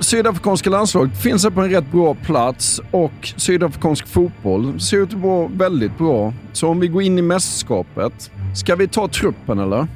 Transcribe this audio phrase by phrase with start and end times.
[0.00, 5.20] sydafrikanska landslaget finns här på en rätt bra plats och sydafrikansk fotboll ser ut att
[5.20, 6.34] vara väldigt bra.
[6.52, 9.86] Så om vi går in i mästerskapet, ska vi ta truppen eller?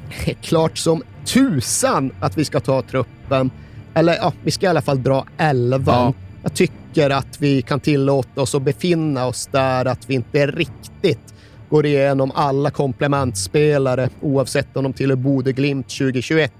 [0.41, 3.51] Klart som tusan att vi ska ta truppen.
[3.93, 5.83] Eller ja, vi ska i alla fall dra elvan.
[5.85, 6.13] Ja.
[6.43, 11.33] Jag tycker att vi kan tillåta oss att befinna oss där, att vi inte riktigt
[11.69, 16.53] går igenom alla komplementspelare oavsett om de tillhör Bode Glimt 2021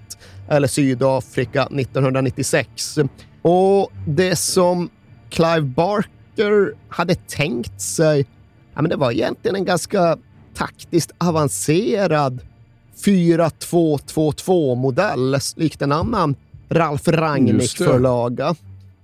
[0.50, 3.00] eller Sydafrika 1996.
[3.48, 4.90] Och det som
[5.30, 8.26] Clive Barker hade tänkt sig,
[8.74, 10.18] ja, men det var egentligen en ganska
[10.54, 12.42] taktiskt avancerad
[13.06, 16.36] 4-2-2-2-modell, likt en annan
[16.70, 17.08] Ralf.
[17.08, 18.56] Rangnick-förlaga.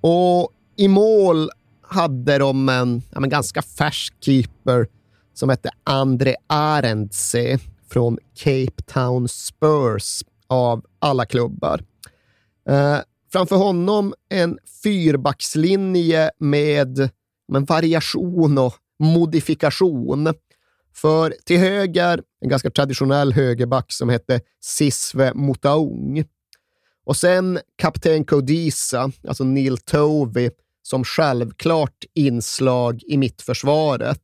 [0.01, 1.49] Och i mål
[1.81, 4.87] hade de en, ja, men ganska färsk keeper
[5.33, 7.59] som hette André Arendse
[7.89, 11.81] från Cape Town Spurs av alla klubbar.
[12.69, 12.97] Eh,
[13.31, 17.09] framför honom en fyrbackslinje med
[17.47, 20.33] men, variation och modifikation.
[20.93, 26.23] För till höger en ganska traditionell högerback som hette Sisve Motaung.
[27.03, 30.49] Och sen kapten Kodisa, alltså Neil Tovey,
[30.81, 34.21] som självklart inslag i mittförsvaret.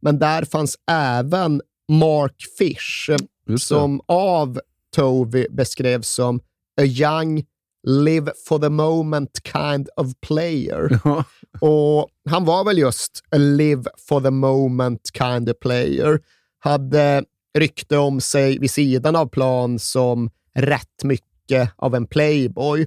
[0.00, 3.10] Men där fanns även Mark Fish,
[3.58, 4.60] som av
[4.94, 6.40] Tovey beskrevs som
[6.80, 7.44] a young,
[7.82, 11.00] live for the moment kind of player.
[11.04, 11.24] Ja.
[11.60, 16.20] Och han var väl just a live for the moment kind of player.
[16.58, 17.24] Hade
[17.58, 22.86] rykte om sig vid sidan av plan som rätt mycket av en playboy.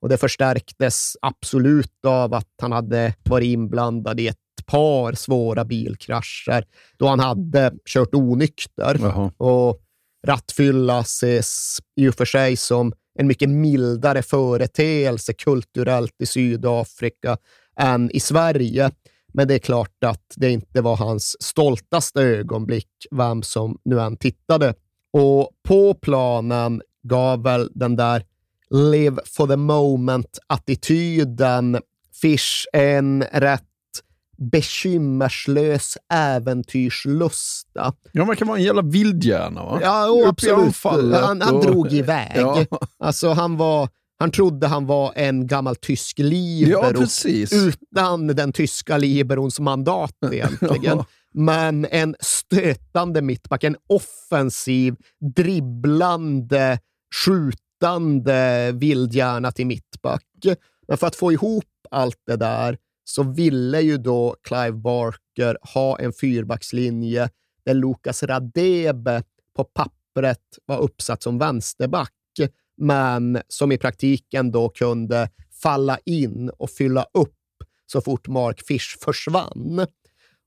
[0.00, 4.36] Och det förstärktes absolut av att han hade varit inblandad i ett
[4.66, 6.64] par svåra bilkrascher
[6.96, 8.98] då han hade kört onykter.
[9.00, 9.32] Jaha.
[9.36, 9.80] Och
[10.26, 17.36] rattfylla ses i och för sig som en mycket mildare företeelse kulturellt i Sydafrika
[17.80, 18.90] än i Sverige.
[19.32, 24.16] Men det är klart att det inte var hans stoltaste ögonblick, vem som nu än
[24.16, 24.74] tittade.
[25.12, 28.24] Och på planen gav väl den där
[28.70, 31.80] live for the moment-attityden
[32.22, 33.62] Fish en rätt
[34.38, 37.92] bekymmerslös äventyrslusta.
[38.12, 39.78] Ja, man kan vara en jävla vildhjärna va?
[39.82, 40.76] Ja, absolut.
[41.14, 42.32] Han, han och- drog iväg.
[42.36, 42.64] Ja.
[42.98, 43.88] Alltså, han, var,
[44.18, 47.06] han trodde han var en gammal tysk libero Ja,
[47.50, 50.82] utan den tyska liberons mandat egentligen.
[50.82, 51.06] Ja.
[51.34, 54.94] Men en stötande mittback, en offensiv,
[55.36, 56.78] dribblande,
[57.24, 60.24] skjutande vildhjärna till mittback.
[60.88, 62.78] Men för att få ihop allt det där
[63.08, 67.28] så ville ju då Clive Barker ha en fyrbackslinje
[67.64, 69.22] där Lukas Radebe
[69.56, 72.12] på pappret var uppsatt som vänsterback,
[72.76, 75.30] men som i praktiken då kunde
[75.62, 77.32] falla in och fylla upp
[77.86, 79.86] så fort Mark Fish försvann.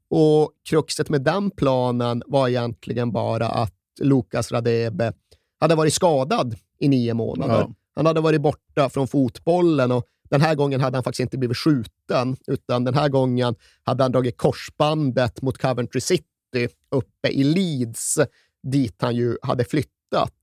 [0.09, 5.13] Och kruxet med den planen var egentligen bara att Lukas Radebe
[5.59, 7.53] hade varit skadad i nio månader.
[7.53, 7.73] Ja.
[7.95, 11.57] Han hade varit borta från fotbollen och den här gången hade han faktiskt inte blivit
[11.57, 18.19] skjuten, utan den här gången hade han dragit korsbandet mot Coventry City uppe i Leeds,
[18.63, 20.33] dit han ju hade flyttat.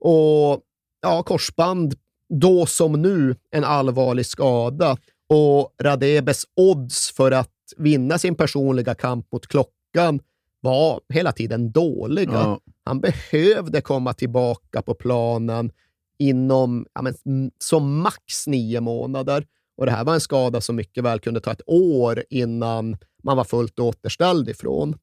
[0.00, 0.62] Och
[1.00, 1.94] ja, korsband,
[2.28, 4.96] då som nu, en allvarlig skada.
[5.28, 10.20] Och Radebes odds för att vinna sin personliga kamp mot klockan
[10.60, 12.32] var hela tiden dåliga.
[12.32, 12.60] Ja.
[12.84, 15.72] Han behövde komma tillbaka på planen
[16.18, 17.14] inom ja, men,
[17.58, 19.46] som max nio månader.
[19.76, 23.36] Och Det här var en skada som mycket väl kunde ta ett år innan man
[23.36, 24.98] var fullt återställd ifrån.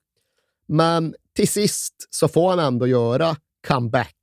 [0.67, 3.35] Men till sist så får han ändå göra
[3.67, 4.15] comeback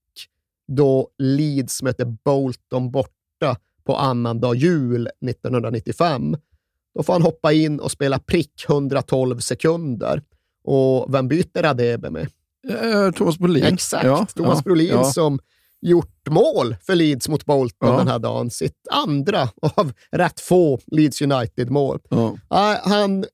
[0.69, 6.37] då Leeds möter Bolton borta på annandag jul 1995.
[6.95, 10.23] Då får han hoppa in och spela prick 112 sekunder.
[10.65, 12.29] Och vem byter Adebe med?
[12.69, 13.65] Eh, Thomas Brolin.
[13.65, 15.05] Exakt, Ja, Thomas ja, Brolin ja.
[15.05, 15.39] som
[15.83, 17.97] gjort mål för Leeds mot Bolton Ja.
[17.99, 18.51] den här dagen.
[18.51, 21.99] Sitt andra av rätt få Leeds United-mål.
[22.11, 22.37] Ja.
[22.85, 23.25] Han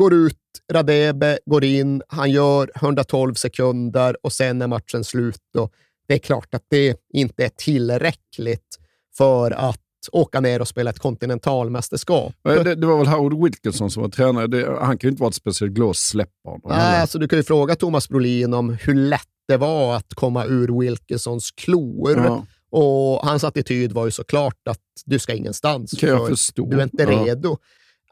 [0.00, 0.38] går ut,
[0.72, 5.56] Radebe går in, han gör 112 sekunder och sen är matchen slut.
[5.58, 5.72] Och
[6.08, 8.78] det är klart att det inte är tillräckligt
[9.16, 9.80] för att
[10.12, 12.34] åka ner och spela ett kontinentalmästerskap.
[12.42, 14.46] Det, det var väl Howard Wilkinson som var tränare.
[14.46, 16.60] Det, han kan ju inte vara ett speciellt att släppa honom.
[16.64, 20.44] Nej, alltså du kan ju fråga Thomas Brolin om hur lätt det var att komma
[20.44, 22.16] ur Wilkinsons klor.
[22.24, 22.46] Ja.
[22.70, 25.90] Och hans attityd var ju såklart att du ska ingenstans.
[25.98, 26.66] kan jag för förstå.
[26.70, 27.24] Du är inte Ja.
[27.24, 27.56] redo.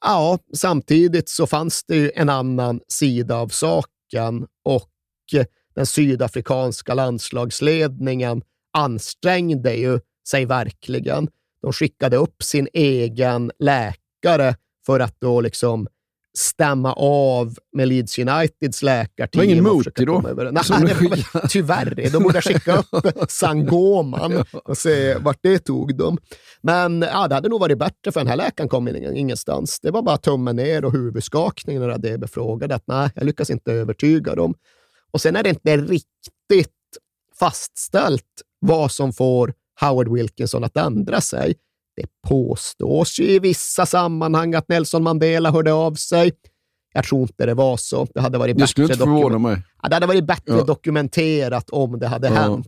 [0.01, 4.89] Ja, samtidigt så fanns det ju en annan sida av saken och
[5.75, 8.43] den sydafrikanska landslagsledningen
[8.73, 11.29] ansträngde ju sig verkligen.
[11.63, 14.57] De skickade upp sin egen läkare
[14.87, 15.87] för att då liksom
[16.39, 19.29] stämma av med Leeds Uniteds läkarteam.
[19.33, 20.21] Det var ingen försöka då?
[20.21, 22.11] Nej, var tyvärr.
[22.13, 26.19] De borde skicka upp Sangoman och se vart det tog dem.
[26.61, 29.81] Men ja, det hade nog varit bättre för den här läkaren kom ingen- ingenstans.
[29.81, 33.73] Det var bara tummen ner och huvudskakning när det befrågade att nej, jag lyckas inte
[33.73, 34.55] övertyga dem.
[35.11, 36.73] Och sen är det inte riktigt
[37.39, 38.25] fastställt
[38.61, 41.55] vad som får Howard Wilkinson att ändra sig.
[42.03, 46.33] Det påstås ju i vissa sammanhang att Nelson Mandela hörde av sig.
[46.95, 48.07] Jag tror inte det var så.
[48.15, 49.63] Det hade varit bättre dokument- mig.
[49.83, 50.65] Ja, det hade varit bättre Ja.
[50.65, 52.35] dokumenterat om det hade Ja.
[52.35, 52.67] hänt.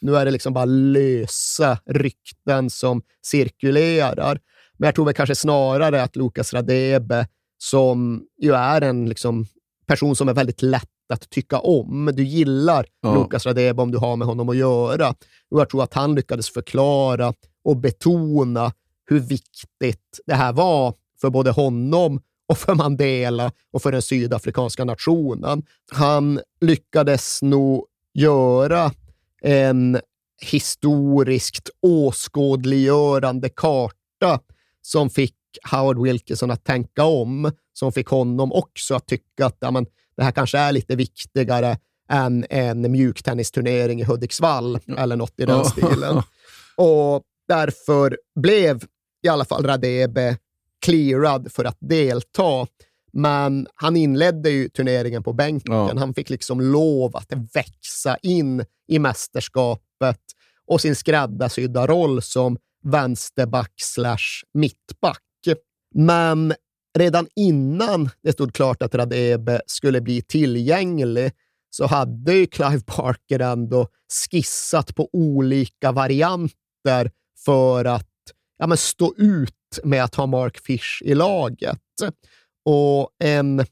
[0.00, 4.40] Nu är det liksom bara lösa rykten som cirkulerar.
[4.78, 7.26] Men jag tror väl kanske snarare att Lukas Radebe,
[7.58, 9.46] som ju är en liksom
[9.86, 12.10] person som är väldigt lätt att tycka om.
[12.14, 13.14] Du gillar Ja.
[13.14, 15.08] Lukas Radebe om du har med honom att göra.
[15.50, 17.32] Och jag tror att han lyckades förklara
[17.64, 18.72] och betona
[19.06, 24.84] hur viktigt det här var för både honom och för Mandela och för den sydafrikanska
[24.84, 25.62] nationen.
[25.92, 28.92] Han lyckades nog göra
[29.42, 30.00] en
[30.42, 34.40] historiskt åskådliggörande karta
[34.82, 35.34] som fick
[35.70, 39.86] Howard Wilkinson att tänka om, som fick honom också att tycka att ja, men,
[40.16, 45.64] det här kanske är lite viktigare än en mjuktennisturnering i Hudiksvall eller något i den
[45.64, 46.22] stilen.
[46.76, 48.84] Och därför blev
[49.22, 50.36] i alla fall Radebe
[50.84, 52.66] clearad för att delta.
[53.12, 55.74] Men han inledde ju turneringen på bänken.
[55.74, 55.92] Ja.
[55.98, 60.20] Han fick liksom lov att växa in i mästerskapet
[60.66, 65.22] och sin skräddarsydda roll som vänsterback slash mittback.
[65.94, 66.54] Men
[66.98, 71.32] redan innan det stod klart att Radebe skulle bli tillgänglig
[71.70, 73.88] så hade ju Clive Barker ändå
[74.30, 77.10] skissat på olika varianter
[77.44, 78.08] för att
[78.58, 79.54] ja, men stå ut
[79.84, 81.78] med att ha Mark Fish i laget.
[82.64, 83.64] Och en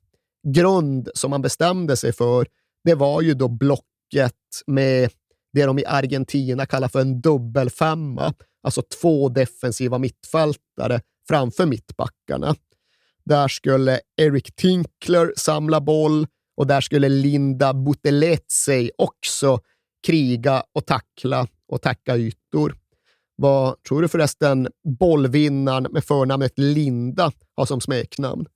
[0.49, 2.47] grund som man bestämde sig för,
[2.85, 4.35] det var ju då blocket
[4.67, 5.11] med
[5.53, 12.57] det de i Argentina kallar för en dubbelfemma, alltså två defensiva mittfältare framför mittbackarna.
[13.25, 19.61] Där skulle Eric Tinkler samla boll och där skulle Linda Butelezzi också
[20.07, 22.75] kriga och tackla och täcka ytor.
[23.40, 24.68] Vad tror du förresten
[24.99, 28.47] bollvinnaren med förnamnet Linda har som smeknamn?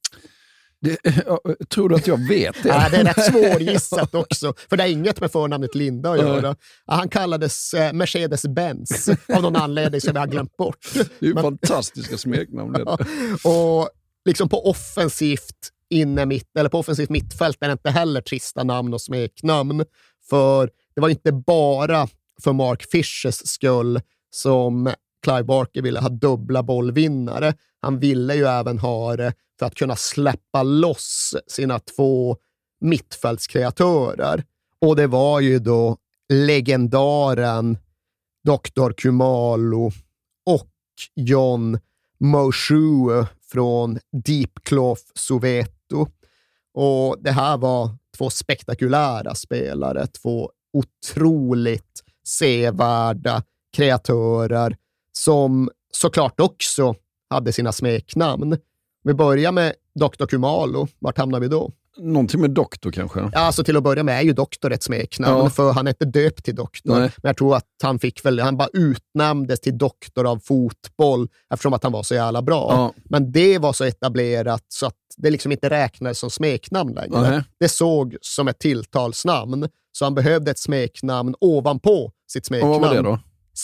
[0.80, 2.68] Det, ja, tror du att jag vet det?
[2.68, 6.56] Ja, det är rätt svårgissat också, för det har inget med förnamnet Linda att göra.
[6.86, 10.88] Ja, Han kallades eh, Mercedes-Benz av någon anledning som jag har glömt bort.
[10.94, 12.72] Det är ju Men- fantastiska smeknamn.
[12.72, 12.82] det.
[13.48, 13.88] Och
[14.24, 18.94] liksom på offensivt inne mitt, eller på offensivt mittfält är det inte heller trista namn
[18.94, 19.84] och smeknamn.
[20.30, 22.08] För det var inte bara
[22.42, 24.00] för Mark Fishers skull
[24.34, 27.54] som Clive Barker ville ha dubbla bollvinnare.
[27.80, 32.36] Han ville ju även ha det för att kunna släppa loss sina två
[32.80, 34.44] mittfältskreatörer.
[34.80, 35.96] Och det var ju då
[36.28, 37.78] legendaren
[38.44, 38.92] Dr.
[38.92, 39.92] Kumalo
[40.46, 40.70] och
[41.14, 41.78] John
[42.20, 46.06] Moshu från Deep Cloth Soweto.
[46.74, 53.42] Och det här var två spektakulära spelare, två otroligt sevärda
[53.74, 54.76] kreatörer
[55.12, 56.94] som såklart också
[57.30, 58.56] hade sina smeknamn.
[59.04, 60.26] Vi börjar med Dr.
[60.26, 60.88] Kumalo.
[60.98, 61.70] Vart hamnar vi då?
[61.98, 63.20] Någonting med doktor kanske?
[63.20, 65.50] Ja, alltså till att börja med är ju doktor ett smeknamn, Ja.
[65.50, 66.90] för han är inte döpt till doktor.
[66.90, 67.00] Nej.
[67.00, 71.72] Men jag tror att han fick väl, han bara utnämndes till doktor av fotboll eftersom
[71.72, 72.68] att han var så jävla bra.
[72.70, 72.92] Ja.
[73.04, 77.20] Men det var så etablerat så att det liksom inte räknades som smeknamn längre.
[77.30, 77.42] Nej.
[77.60, 82.72] Det såg som ett tilltalsnamn, så han behövde ett smeknamn ovanpå sitt Och smeknamn.
[82.72, 83.18] vad var det då?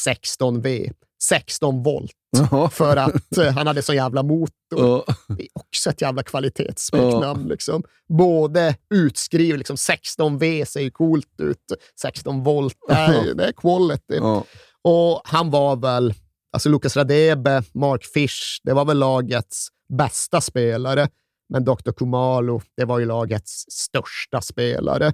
[0.06, 0.92] 16V,
[1.22, 2.12] 16 volt.
[2.30, 2.70] Jaha.
[2.70, 4.50] För att eh, han hade så jävla motor.
[4.70, 5.04] Ja.
[5.28, 7.48] Det är också ett jävla kvalitetssmeknamn.
[7.48, 7.82] Liksom.
[8.08, 11.72] Både utskrivet, liksom 16V ser ju coolt ut.
[12.00, 14.16] 16 volt, är, det är quality.
[14.16, 14.44] Ja.
[14.82, 16.14] Och han var väl,
[16.52, 21.08] alltså Lucas Radebe, Mark Fish, det var väl lagets bästa spelare.
[21.48, 21.92] Men Dr.
[21.92, 25.12] Kumalo, det var ju lagets största spelare.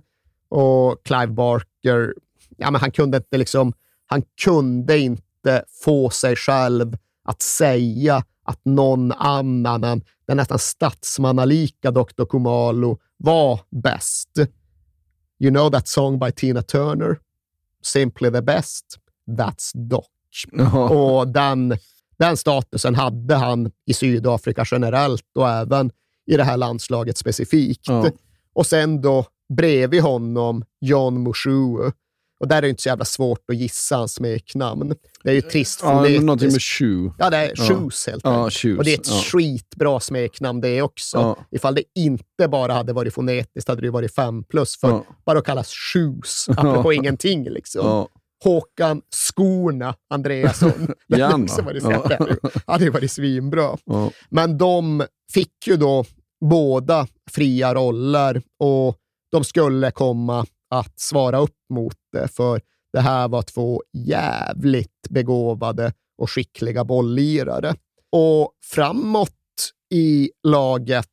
[0.48, 2.14] Och Clive Barker,
[2.56, 3.72] ja men han kunde inte liksom,
[4.06, 11.90] han kunde inte få sig själv att säga att någon annan än den nästan statsmannalika
[11.90, 12.24] Dr.
[12.24, 14.38] Kumalo var bäst.
[15.38, 17.18] You know that song by Tina Turner?
[17.82, 18.84] Simply the best.
[19.26, 20.06] That's Doc.
[20.90, 21.76] Och den,
[22.18, 25.90] den statusen hade han i Sydafrika generellt och även
[26.26, 27.88] i det här landslaget specifikt.
[27.88, 28.10] Ja.
[28.54, 31.90] Och sen då bredvid honom John Mushu.
[32.40, 34.94] Och där är det inte så jävla svårt att gissa hans smeknamn.
[35.24, 36.62] Det är ju trist Ja, någonting med fonetiskt.
[36.78, 37.12] shoe.
[37.18, 37.64] Ja, det är Ja.
[37.64, 38.54] Shoes helt Ja, enkelt.
[38.54, 38.78] shoes.
[38.78, 39.22] Och det är ett ja.
[39.32, 41.16] skitbra smeknamn det också.
[41.18, 41.36] Ja.
[41.50, 44.76] Ifall det inte bara hade varit fonetiskt hade det varit fem plus.
[44.80, 45.04] För Ja.
[45.26, 48.06] bara att kallas Shoes, apropå ingenting liksom.
[48.44, 50.72] Håkan Skorna Andreasson.
[51.08, 52.10] Det hade också varit, Ja.
[52.66, 52.78] ja.
[52.78, 53.76] det varit svinbra.
[54.28, 56.04] Men de fick ju då
[56.50, 58.96] båda fria roller och
[59.32, 62.60] de skulle komma att svara upp mot det, för
[62.92, 67.74] det här var två jävligt begåvade och skickliga bolllirare.
[68.12, 69.30] Och framåt
[69.94, 71.06] i laget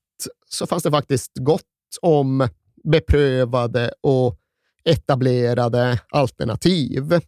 [0.50, 1.64] så fanns det faktiskt gott
[2.02, 2.48] om
[2.84, 4.38] beprövade och
[4.84, 7.20] etablerade alternativ.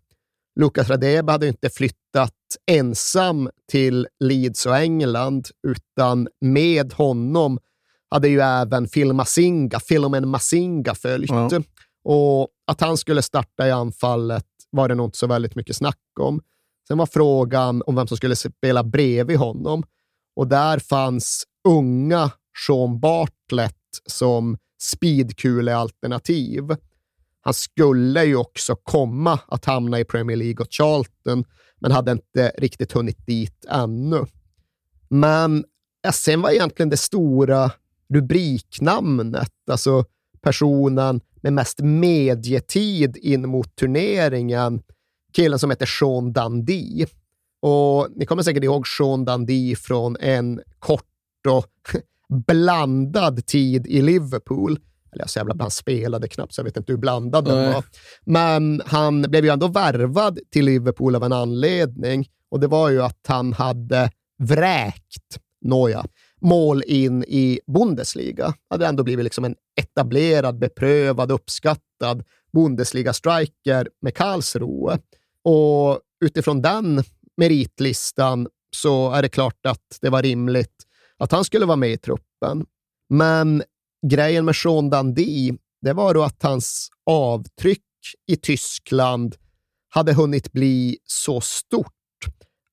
[0.59, 2.33] Lukas Radebe hade ju inte flyttat
[2.71, 7.59] ensam till Leeds och England, utan med honom
[8.09, 11.29] hade ju även Phil Masinga, Philomen Masinga följt.
[11.29, 11.49] Ja.
[12.05, 15.99] Och att han skulle starta i anfallet var det nog inte så väldigt mycket snack
[16.19, 16.41] om.
[16.87, 19.83] Sen var frågan om vem som skulle spela bredvid honom.
[20.35, 22.31] Och där fanns unga
[22.67, 26.63] Sean Bartlett som speedkulealternativ.
[27.41, 31.45] Han skulle ju också komma att hamna i Premier League och Charlton,
[31.79, 34.25] men hade inte riktigt hunnit dit ännu.
[35.09, 35.65] Men
[36.13, 37.71] sen var egentligen det stora
[38.13, 40.05] rubriknamnet, alltså
[40.41, 44.81] personen med mest medietid in mot turneringen,
[45.33, 47.05] killen som heter Sean Dundee.
[47.61, 51.03] Och ni kommer säkert ihåg Sean Dundee från en kort
[51.47, 52.01] och
[52.47, 54.71] blandad tid i Liverpool.
[55.11, 57.83] Eller jag jävla, han spelade knappt, så jag vet inte hur blandad den var.
[58.23, 62.27] Men han blev ju ändå värvad till Liverpool av en anledning.
[62.51, 66.05] Och det var ju att han hade vräkt, nåja,
[66.45, 68.53] mål in i Bundesliga.
[68.69, 72.23] Hade ändå blivit liksom en etablerad, beprövad, uppskattad
[72.53, 74.99] Bundesliga-striker med Karlsruhe.
[75.43, 77.03] Och utifrån den
[77.37, 80.75] meritlistan så är det klart att det var rimligt
[81.17, 82.65] att han skulle vara med i truppen.
[83.09, 83.63] Men
[84.07, 87.81] grejen med Sean Dundee, det var då att hans avtryck
[88.27, 89.35] i Tyskland
[89.89, 91.94] hade hunnit bli så stort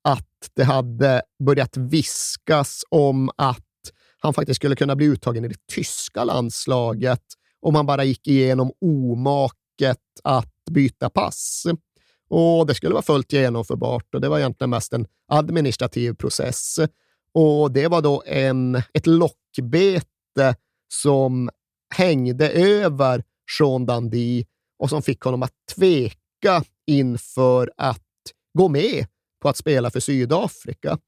[0.05, 3.67] att det hade börjat viskas om att
[4.19, 7.23] han faktiskt skulle kunna bli uttagen i det tyska landslaget
[7.61, 11.67] om han bara gick igenom omaket att byta pass.
[12.29, 16.79] Och Det skulle vara fullt genomförbart och det var egentligen mest en administrativ process.
[17.35, 20.57] Och Det var då en, ett lockbete
[20.95, 21.51] som
[21.95, 23.25] hängde över
[23.59, 24.45] Sean Dundee
[24.79, 28.03] och som fick honom att tveka inför att
[28.59, 29.07] gå med
[29.43, 30.99] på att spela för Sydafrika.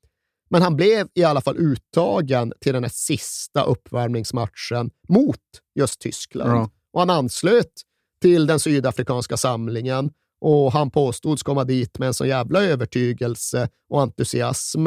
[0.48, 5.40] Men han blev i alla fall uttagen till den här sista uppvärmningsmatchen mot
[5.74, 6.50] just Tyskland.
[6.50, 6.70] Ja.
[6.92, 7.72] Och han anslöt
[8.20, 10.10] till den sydafrikanska samlingen
[10.40, 14.86] och han påstods komma dit med en så jävla övertygelse och entusiasm.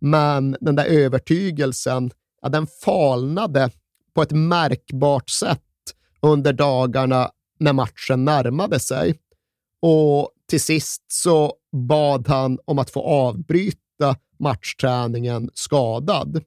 [0.00, 2.10] Men den där övertygelsen,
[2.42, 3.70] ja, den falnade
[4.14, 5.60] på ett märkbart sätt
[6.20, 9.18] under dagarna när matchen närmade sig.
[9.80, 16.42] Och till sist så bad han om att få avbryta matchträningen skadad.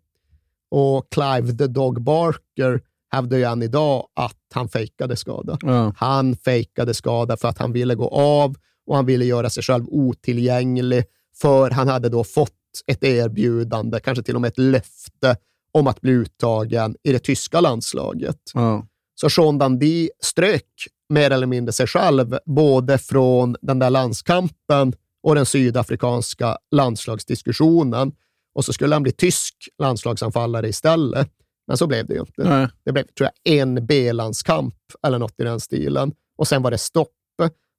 [0.72, 5.58] Och Clive the Dog Barker hävdar ju än idag att han fejkade skada.
[5.62, 5.94] Ja.
[5.98, 8.55] Han fejkade skada för att han ville gå av
[8.88, 11.03] och han ville göra sig själv otillgänglig
[11.41, 12.51] för han hade då fått
[12.88, 15.38] ett erbjudande, kanske till och med ett löfte
[15.72, 18.39] om att bli uttagen i det tyska landslaget.
[18.53, 18.88] Ja.
[19.15, 24.94] Så Sean Dundee strök mer eller mindre sig själv, både från den där landskampen
[25.25, 28.12] och den sydafrikanska landslagsdiskussionen.
[28.55, 31.29] Och så skulle han bli tysk landslagsanfallare istället.
[31.67, 32.44] Men så blev det ju inte.
[32.50, 32.67] Nej.
[32.86, 34.75] Det blev, tror jag, en B-landskamp
[35.08, 36.12] eller något i den stilen.
[36.38, 37.12] Och sen var det stopp.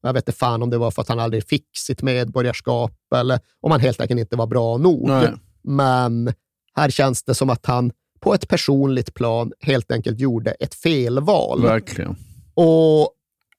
[0.02, 3.40] Jag vet inte fan om det var för att han aldrig fick sitt medborgarskap eller
[3.60, 5.08] om han helt enkelt inte var bra nog.
[5.08, 5.32] Nej.
[5.62, 6.32] Men
[6.74, 11.62] här känns det som att han på ett personligt plan helt enkelt gjorde ett felval.
[11.62, 12.16] Verkligen.
[12.54, 13.10] Och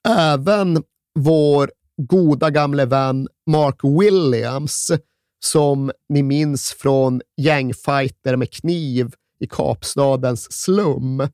[0.07, 0.83] även
[1.19, 4.91] vår goda gamle vän Mark Williams,
[5.39, 11.27] som ni minns från gängfighter med kniv i Kapstadens slum.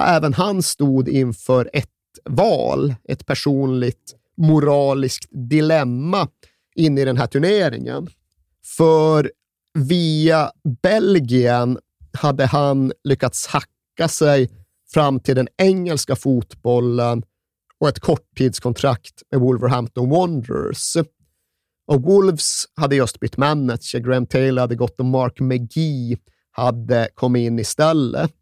[0.00, 1.88] Även han stod inför ett
[2.24, 6.28] val, ett personligt moraliskt dilemma
[6.74, 8.08] in i den här turneringen.
[8.76, 9.32] För
[9.78, 10.50] via
[10.82, 11.78] Belgien
[12.12, 14.50] hade han lyckats hacka sig
[14.92, 17.22] fram till den engelska fotbollen
[17.82, 20.96] och ett korttidskontrakt med Wolverhampton Wanderers.
[21.86, 23.98] Och Wolves hade just bytt manager.
[23.98, 26.16] Graham Taylor hade gått och Mark McGee
[26.50, 28.32] hade kommit in istället.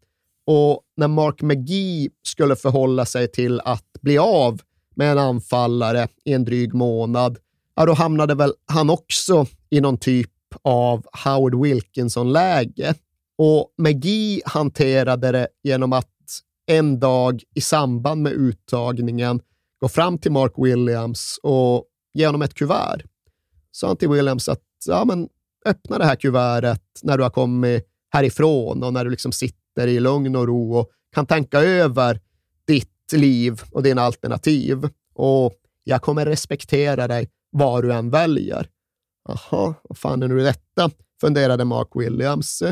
[0.45, 4.61] Och när Mark McGee skulle förhålla sig till att bli av
[4.95, 7.37] med en anfallare i en dryg månad,
[7.75, 10.31] ja, då hamnade väl han också i någon typ
[10.61, 12.93] av Howard Wilkinson-läge.
[13.37, 16.10] Och McGee hanterade det genom att
[16.71, 19.41] en dag i samband med uttagningen
[19.81, 23.03] gå fram till Mark Williams och ge honom ett kuvert.
[23.71, 25.29] Sa han till Williams att ja, men,
[25.65, 29.99] öppna det här kuvertet när du har kommit härifrån och när du liksom sitter i
[29.99, 32.19] lugn och ro och kan tänka över
[32.67, 34.89] ditt liv och dina alternativ.
[35.13, 38.67] Och jag kommer respektera dig vad du än väljer.
[39.27, 40.91] Jaha, vad fan är nu detta?
[41.21, 42.63] funderade Mark Williams.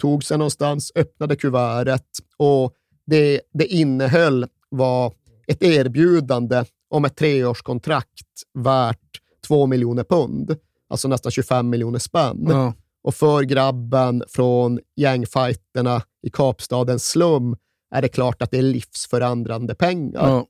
[0.00, 2.06] Tog sig någonstans, öppnade kuvertet
[2.36, 2.74] och
[3.06, 5.12] det det innehöll var
[5.46, 10.56] ett erbjudande om ett treårskontrakt värt två miljoner pund,
[10.88, 12.46] alltså nästan 25 miljoner spänn.
[12.48, 12.74] Ja.
[13.02, 17.56] Och för grabben från gängfighterna i Kapstadens slum
[17.94, 20.28] är det klart att det är livsförändrande pengar.
[20.28, 20.46] Ja.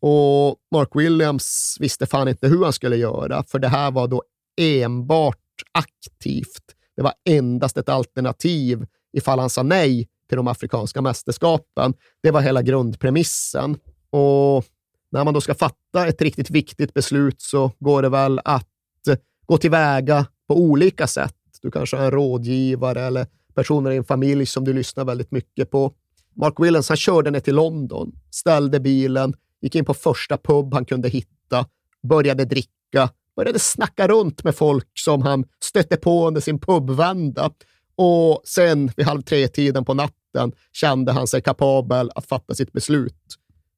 [0.00, 4.22] Och Mark Williams visste fan inte hur han skulle göra, för det här var då
[4.60, 5.36] enbart
[5.72, 6.64] aktivt.
[6.96, 11.94] Det var endast ett alternativ ifall han sa nej till de afrikanska mästerskapen.
[12.22, 13.76] Det var hela grundpremissen.
[14.10, 14.64] Och
[15.10, 19.16] när man då ska fatta ett riktigt viktigt beslut så går det väl att eh,
[19.46, 21.34] gå tillväga på olika sätt.
[21.62, 25.70] Du kanske har en rådgivare eller personer i en familj som du lyssnar väldigt mycket
[25.70, 25.92] på.
[26.36, 30.84] Mark Willens han körde ner till London, ställde bilen, gick in på första pub han
[30.84, 31.66] kunde hitta,
[32.02, 37.50] började dricka, började snacka runt med folk som han stötte på under sin pubvända.
[37.96, 40.23] Och sen vid halv tre-tiden på natten
[40.72, 43.14] kände han sig kapabel att fatta sitt beslut.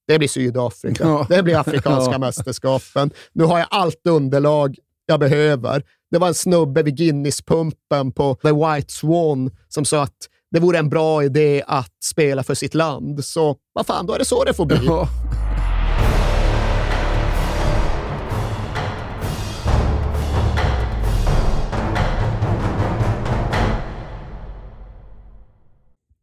[0.09, 1.05] Det blir Sydafrika.
[1.05, 1.27] Ja.
[1.29, 2.19] Det blir Afrikanska Ja.
[2.19, 3.11] mästerskapen.
[3.33, 5.83] Nu har jag allt underlag jag behöver.
[6.11, 10.17] Det var en snubbe vid Guinness-pumpen på The White Swan som sa att
[10.51, 13.25] det vore en bra idé att spela för sitt land.
[13.25, 14.79] Så vad fan, då är det så det får bli.
[14.87, 15.09] Ja.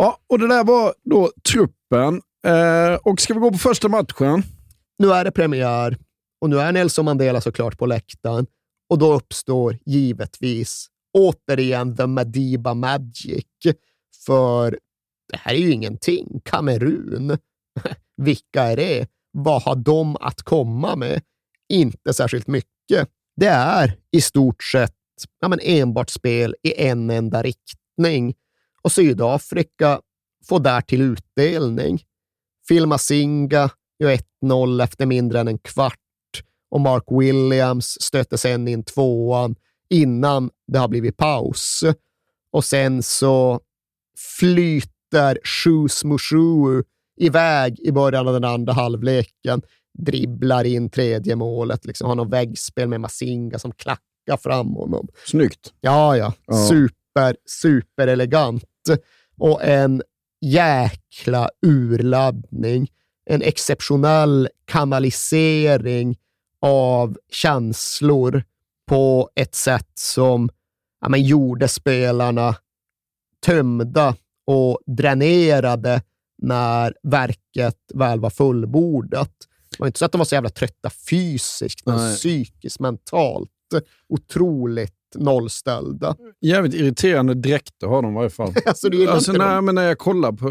[0.00, 2.22] Ja, och det där var då truppen.
[2.46, 4.42] Eh, och ska vi gå på första matchen?
[4.98, 5.98] Nu är det premiär
[6.40, 8.46] och nu är Nelson Mandela såklart på läktaren
[8.90, 10.86] och då uppstår givetvis
[11.18, 13.44] återigen the Madiba Magic.
[14.26, 14.70] För
[15.32, 16.40] det här är ju ingenting.
[16.44, 17.38] Kamerun,
[18.16, 19.08] vilka är det?
[19.32, 21.22] Vad har de att komma med?
[21.68, 23.08] Inte särskilt mycket.
[23.36, 24.94] Det är i stort sett
[25.40, 28.34] ja, men enbart spel i en enda riktning.
[28.82, 30.00] Och Sydafrika
[30.48, 32.02] får därtill utdelning.
[32.68, 35.96] Phil Masinga gör 1-0 efter mindre än en kvart
[36.70, 39.56] och Mark Williams stöter sen in tvåan
[39.90, 41.84] innan det har blivit paus.
[42.52, 43.60] Och sen så
[44.38, 46.82] flyter Shoes Mushu
[47.16, 49.62] iväg i början av den andra halvleken,
[49.98, 55.08] dribblar in tredje målet, liksom har något väggspel med Masinga som klackar fram honom.
[55.26, 55.72] Snyggt.
[55.80, 56.32] Ja, ja.
[56.46, 56.68] Ja.
[56.68, 58.64] Super, super elegant.
[59.38, 60.02] Och en
[60.40, 62.90] jäkla urladdning.
[63.24, 66.18] En exceptionell kanalisering
[66.60, 68.44] av känslor
[68.86, 70.48] på ett sätt som
[71.00, 72.56] ja, men, gjorde spelarna
[73.46, 76.02] tömda och dränerade
[76.38, 79.32] när verket väl var fullbordat.
[79.70, 83.50] Det var inte så att de var så jävla trötta fysiskt, men psykiskt, mentalt.
[84.08, 86.16] Otroligt nollställda.
[86.40, 88.52] Jävligt irriterande dräkter har de i varje fall.
[88.66, 89.64] Alltså, du Alltså, nej, dem?
[89.64, 90.48] men när jag kollar på,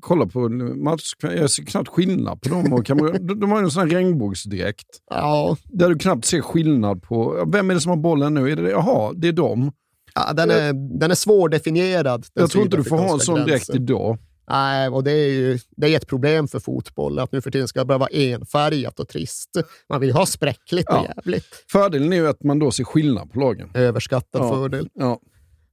[0.00, 0.48] kollar på
[0.84, 2.72] match, jag ser knappt skillnad på dem.
[2.72, 3.26] Och Kamerun.
[3.26, 4.86] de, de har ju en sån här regnbågsdräkt.
[5.10, 8.50] Ja, Där du knappt ser skillnad på, vem är det som har bollen nu?
[8.50, 9.72] Är det, jaha, det är dem.
[10.14, 12.20] ja den, är, den är svårdefinierad.
[12.34, 14.18] den Jag tror inte du får ha en sån dräkt idag.
[14.48, 17.68] Nej, och det är ju det är ett problem för fotboll, att nu för tiden
[17.68, 19.50] ska det bara vara enfärgat och trist.
[19.88, 21.06] Man vill ha spräckligt och Ja.
[21.16, 21.64] jävligt.
[21.72, 23.70] Fördelen är ju att man då ser skillnad på lagen.
[23.74, 24.50] Överskattad Ja.
[24.52, 24.88] fördel.
[24.94, 25.20] Ja.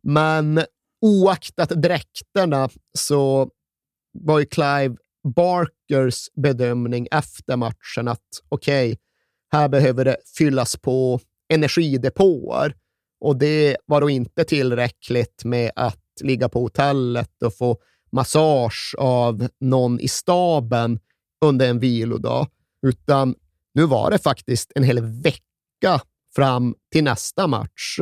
[0.04, 0.62] Men
[1.02, 3.50] oaktat dräkterna så
[4.20, 4.96] var ju Clive
[5.36, 8.98] Barkers bedömning efter matchen att okej,
[9.52, 11.20] här behöver det fyllas på
[11.54, 12.76] energidepåer.
[13.20, 17.78] Och det var då inte tillräckligt med att ligga på hotellet och få
[18.14, 21.00] massage av någon i staben
[21.46, 22.48] under en vilodag,
[22.88, 23.36] utan
[23.74, 26.02] nu var det faktiskt en hel vecka
[26.36, 28.00] fram till nästa match.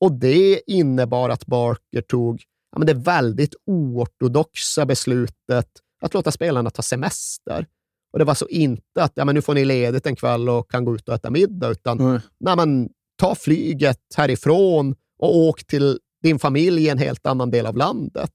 [0.00, 5.68] Och det innebar att Barker tog ja, men det väldigt oortodoxa beslutet
[6.00, 7.66] att låta spelarna ta semester.
[8.12, 10.70] Och det var så inte att ja, men nu får ni ledigt en kväll och
[10.70, 12.20] kan gå ut och äta middag, utan Nej.
[12.40, 17.66] nej, men, ta flyget härifrån och åk till din familj i en helt annan del
[17.66, 18.34] av landet.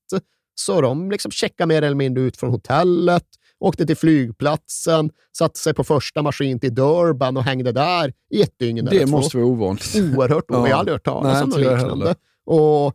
[0.55, 3.25] Så de liksom checkade mer eller mindre ut från hotellet,
[3.59, 8.59] åkte till flygplatsen, satte sig på första maskin till Durban och hängde där i ett
[8.59, 9.95] dygn Det måste vara ovanligt.
[9.95, 10.55] Oerhört Ja.
[10.55, 10.69] ovanligt.
[10.69, 12.15] Jag har aldrig hört talas om något liknande.
[12.45, 12.93] Och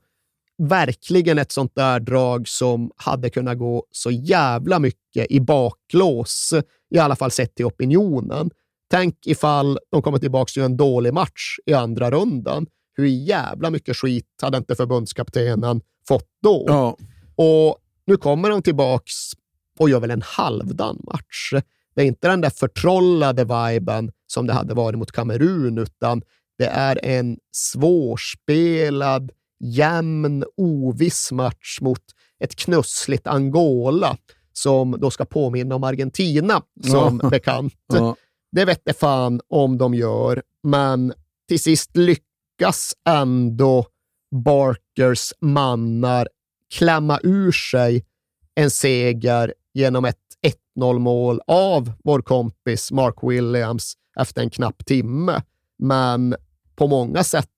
[0.59, 6.55] verkligen ett sånt där drag som hade kunnat gå så jävla mycket i baklås,
[6.95, 8.51] i alla fall sett till opinionen.
[8.91, 12.67] Tänk ifall de kommer tillbaka gör en dålig match i andra rundan.
[12.97, 16.65] Hur jävla mycket skit hade inte förbundskaptenen fått då?
[16.69, 16.97] Ja.
[17.43, 17.77] Och
[18.07, 19.15] nu kommer de tillbaks
[19.79, 21.53] och gör väl en halvdan match.
[21.95, 26.23] Det är inte den där förtrollade viben som det hade varit mot Kamerun, utan
[26.59, 32.03] det är en svårspelad, jämn, oviss match mot
[32.41, 34.17] ett knussligt Angola
[34.53, 37.29] som då ska påminna om Argentina, som Ja.
[37.29, 37.75] bekant.
[37.87, 38.17] Ja.
[38.53, 41.13] Det vette fan om de gör, men
[41.49, 43.87] till sist lyckas ändå
[44.45, 46.29] Barkers mannar
[46.75, 48.05] klämma ur sig
[48.55, 50.17] en seger genom ett
[50.77, 55.43] 1-0 mål av vår kompis Mark Williams efter en knapp timme.
[55.79, 56.37] Men
[56.77, 57.49] på många sätt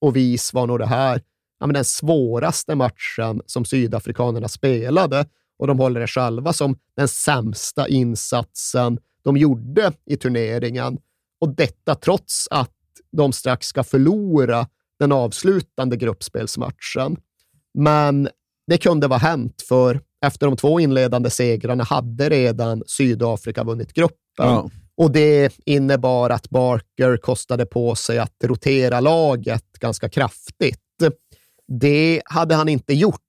[0.00, 1.22] och vis var nog det här
[1.60, 5.26] ja, men den svåraste matchen som sydafrikanerna spelade
[5.58, 10.98] och de håller det själva som den sämsta insatsen de gjorde i turneringen.
[11.40, 12.70] Och detta trots att
[13.12, 14.66] de strax ska förlora
[14.98, 17.16] den avslutande gruppspelsmatchen.
[17.74, 18.28] Men
[18.66, 24.16] det kunde vara hänt, för efter de två inledande segrarna hade redan Sydafrika vunnit gruppen.
[24.36, 24.70] Ja.
[24.96, 30.80] Och det innebar att Barker kostade på sig att rotera laget ganska kraftigt.
[31.80, 33.20] Det hade han inte gjort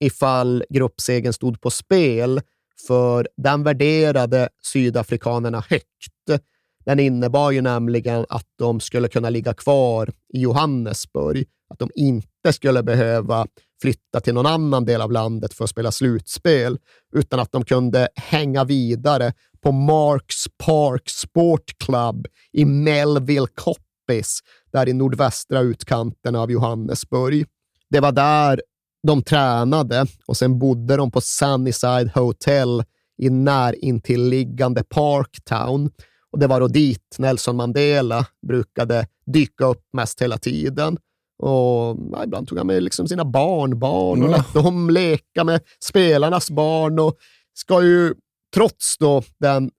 [0.00, 2.40] ifall gruppsegern stod på spel,
[2.86, 6.42] för den värderade sydafrikanerna högt.
[6.84, 12.52] Den innebar ju nämligen att de skulle kunna ligga kvar i Johannesburg, att de inte
[12.52, 13.46] skulle behöva
[13.82, 16.78] flytta till någon annan del av landet för att spela slutspel,
[17.14, 24.40] utan att de kunde hänga vidare på Marks Park Sport Club i Melville Coppis,
[24.72, 27.46] där i nordvästra utkanten av Johannesburg.
[27.90, 28.62] Det var där
[29.06, 32.84] de tränade och sen bodde de på Sunnyside Hotel
[33.22, 35.90] i närintilliggande Parktown.
[36.30, 40.98] Och det var då dit Nelson Mandela brukade dyka upp mest hela tiden.
[41.42, 44.36] Och ja, ibland tog han med liksom sina barnbarn och Ja.
[44.36, 47.16] lät dem leka med spelarnas barn och
[47.54, 48.14] ska ju
[48.54, 49.70] trots då den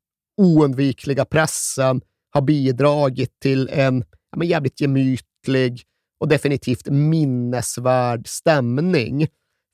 [0.42, 2.02] oundvikliga pressen
[2.34, 5.82] ha bidragit till en ja, men jävligt gemytlig
[6.20, 9.28] och definitivt minnesvärd stämning.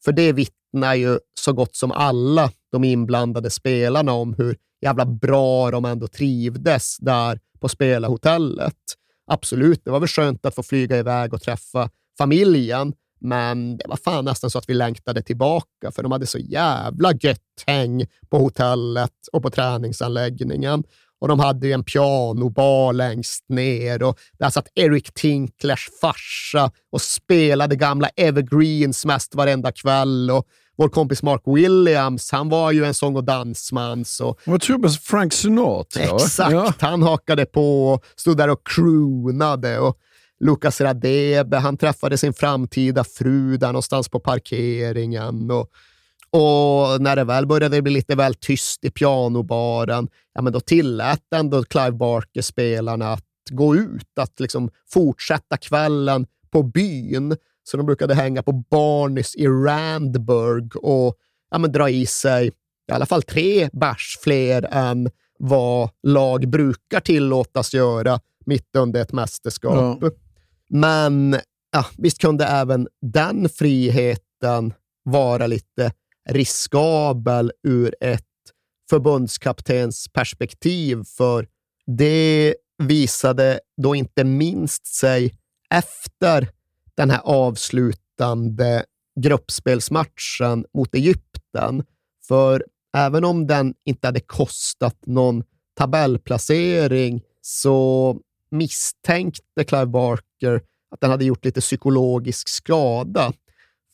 [0.06, 5.72] För det vittnar ju så gott som alla de inblandade spelarna om hur jävla bra
[5.72, 8.76] de ändå trivdes där på spelarhotellet.
[9.32, 13.98] Absolut, det var väl skönt att få flyga iväg och träffa familjen, men det var
[13.98, 18.38] fan nästan så att vi längtade tillbaka, för de hade så jävla gött häng på
[18.38, 20.84] hotellet och på träningsanläggningen.
[21.22, 27.02] Och de hade ju en pianobar längst ner och där satt Eric Tinklers farsa och
[27.02, 30.32] spelade gamla evergreens mest varenda kväll.
[30.32, 30.46] Och
[30.80, 34.06] vår kompis Mark Williams, han var ju en sång och dansman.
[34.06, 36.04] Så Vad tror du Frank Sinatra?
[36.04, 36.74] Exakt, Ja.
[36.80, 39.80] han hakade på och stod där och croonade.
[39.80, 39.98] Och
[40.40, 45.52] Lucas Radebe, han träffade sin framtida fru där någonstans på parkeringen.
[45.52, 45.70] Och,
[46.32, 51.34] och när det väl började bli lite väl tyst i pianobaren, ja, men då tillät
[51.36, 57.36] ändå Clive Barker spelarna att gå ut, att liksom fortsätta kvällen på byn.
[57.72, 61.16] Så de brukade hänga på Barneys i Randburg och
[61.52, 62.52] ja, men dra i sig
[62.90, 69.12] i alla fall tre bärs fler än vad lag brukar tillåtas göra mitt under ett
[69.12, 69.98] mästerskap.
[70.02, 70.12] Ja.
[70.70, 71.38] Men
[71.72, 75.92] ja, visst kunde även den friheten vara lite
[76.30, 78.26] riskabel ur ett
[78.90, 81.48] förbundskaptens perspektiv, för
[81.98, 85.34] det visade då inte minst sig
[85.70, 86.50] efter
[87.00, 88.86] den här avslutande
[89.20, 91.84] gruppspelsmatchen mot Egypten.
[92.28, 92.66] För
[92.98, 95.44] även om den inte hade kostat någon
[95.78, 98.18] tabellplacering så
[98.52, 103.34] misstänkte Clive Barker att den hade gjort lite psykologisk skada.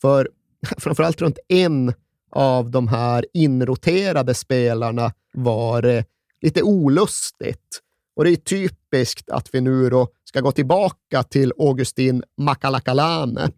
[0.00, 0.28] För
[0.78, 1.94] framförallt runt en
[2.30, 6.04] av de här inroterade spelarna var det
[6.40, 7.82] lite olustigt.
[8.16, 13.50] Och det är typiskt att vi nu då ska gå tillbaka till Augustin Makalakalane.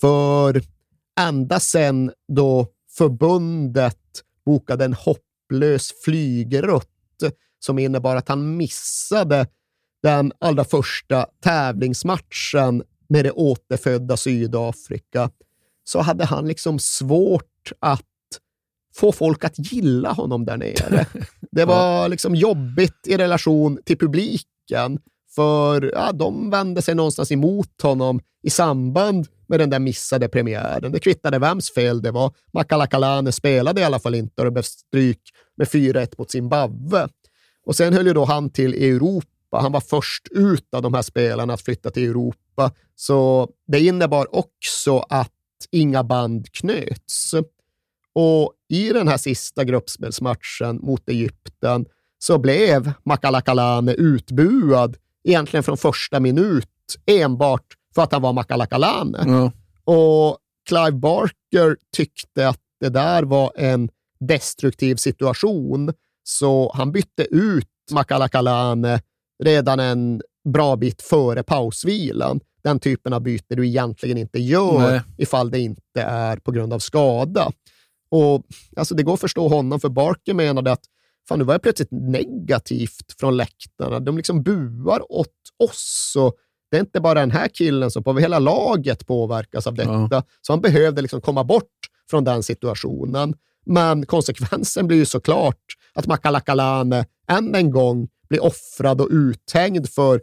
[0.00, 0.62] För
[1.20, 3.98] ända sedan då förbundet
[4.46, 6.88] bokade en hopplös flygrutt
[7.58, 9.46] som innebar att han missade
[10.02, 15.30] den allra första tävlingsmatchen med det återfödda Sydafrika
[15.84, 18.06] så hade han liksom svårt att
[18.94, 21.06] få folk att gilla honom där nere.
[21.50, 24.98] Det var liksom jobbigt i relation till publiken,
[25.34, 30.92] för ja, de vände sig någonstans emot honom i samband med den där missade premiären.
[30.92, 32.32] Det kvittade vems fel det var.
[32.52, 35.20] Makalakalane spelade i alla fall inte och det blev stryk
[35.56, 37.08] med 4-1 mot Zimbabwe.
[37.66, 39.58] Och sen höll ju då han till i Europa.
[39.60, 42.70] Han var först ut av de här spelarna att flytta till Europa.
[42.96, 45.30] Så det innebar också att
[45.70, 47.34] inga band knöts.
[48.14, 51.86] Och i den här sista gruppspelsmatchen mot Egypten
[52.18, 56.68] så blev Makalakalane utbuad egentligen från första minut
[57.06, 59.24] enbart för att han var Makalakalane.
[59.26, 59.52] Ja.
[59.94, 63.88] Och Clive Barker tyckte att det där var en
[64.20, 65.92] destruktiv situation,
[66.24, 69.00] så han bytte ut Makalakalane
[69.44, 72.40] redan en bra bit före pausvilan.
[72.64, 75.00] Den typen av byte du egentligen inte gör Nej.
[75.18, 77.52] ifall det inte är på grund av skada.
[78.12, 78.46] Och
[78.76, 80.84] alltså Det går att förstå honom, för Barker menade att
[81.28, 84.00] fan, nu var det plötsligt negativt från läktarna.
[84.00, 86.14] De liksom buar åt oss.
[86.18, 86.34] Och
[86.70, 90.24] det är inte bara den här killen som på hela laget påverkas av detta.
[90.40, 91.66] Så han behövde liksom komma bort
[92.10, 93.34] från den situationen.
[93.66, 100.20] Men konsekvensen blir ju såklart att Makalakalane än en gång blir offrad och uthängd för,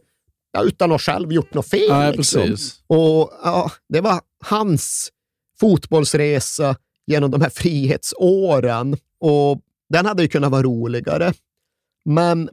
[0.52, 1.89] ja, utan att själv gjort något fel.
[1.89, 2.56] Nej, liksom.
[2.88, 5.10] Och ja, Det var hans
[5.60, 6.75] fotbollsresa
[7.10, 8.98] genom de här frihetsåren.
[9.19, 11.34] Och den hade ju kunnat vara roligare.
[12.06, 12.50] Men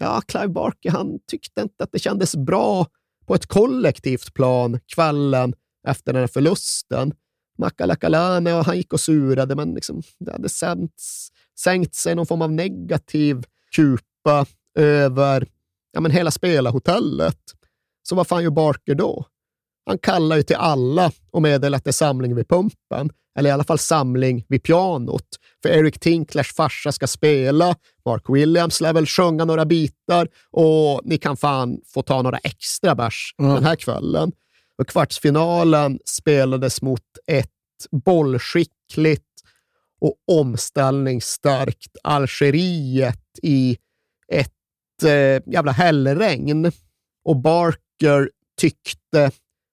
[0.00, 2.86] ja, Clive Barker han tyckte inte att det kändes bra
[3.26, 5.54] på ett kollektivt plan kvällen
[5.88, 7.12] efter den här förlusten.
[7.58, 12.42] Makalakalane och han gick och surade, men liksom, det hade sänts, sänkt sig någon form
[12.42, 13.44] av negativ
[13.76, 14.46] kupa
[14.78, 15.46] över
[15.92, 17.40] ja, men hela spelarhotellet.
[18.02, 19.26] Så vad fan gör Barker då?
[19.90, 23.52] Han kallar ju till alla och meddelar att det är samling vid pumpen, eller i
[23.52, 25.26] alla fall samling vid pianot.
[25.62, 31.18] För Eric Tinklers farsa ska spela, Mark Williams lär väl sjunga några bitar och ni
[31.18, 33.44] kan fan få ta några extra bärs Ja.
[33.44, 34.32] den här kvällen.
[34.78, 37.50] Och kvartsfinalen spelades mot ett
[37.90, 39.24] bollskickligt
[40.00, 43.76] och omställningsstarkt Algeriet i
[44.32, 46.72] ett eh, jävla hällregn.
[47.24, 49.30] Och Barker tyckte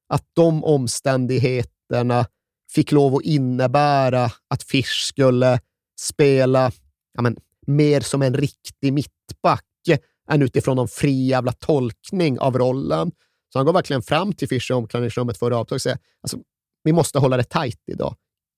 [0.10, 2.26] att de omständigheterna
[2.72, 5.60] fick lov att innebära att Fisch skulle
[6.00, 6.72] spela
[7.14, 9.64] ja, men, mer som en riktig mittback
[10.30, 13.12] än utifrån någon fri jävla tolkning av rollen.
[13.54, 16.38] Så han går verkligen fram till Fischer i omklädningsrummet före avtag och säger alltså,
[16.84, 18.16] vi måste hålla det tajt idag.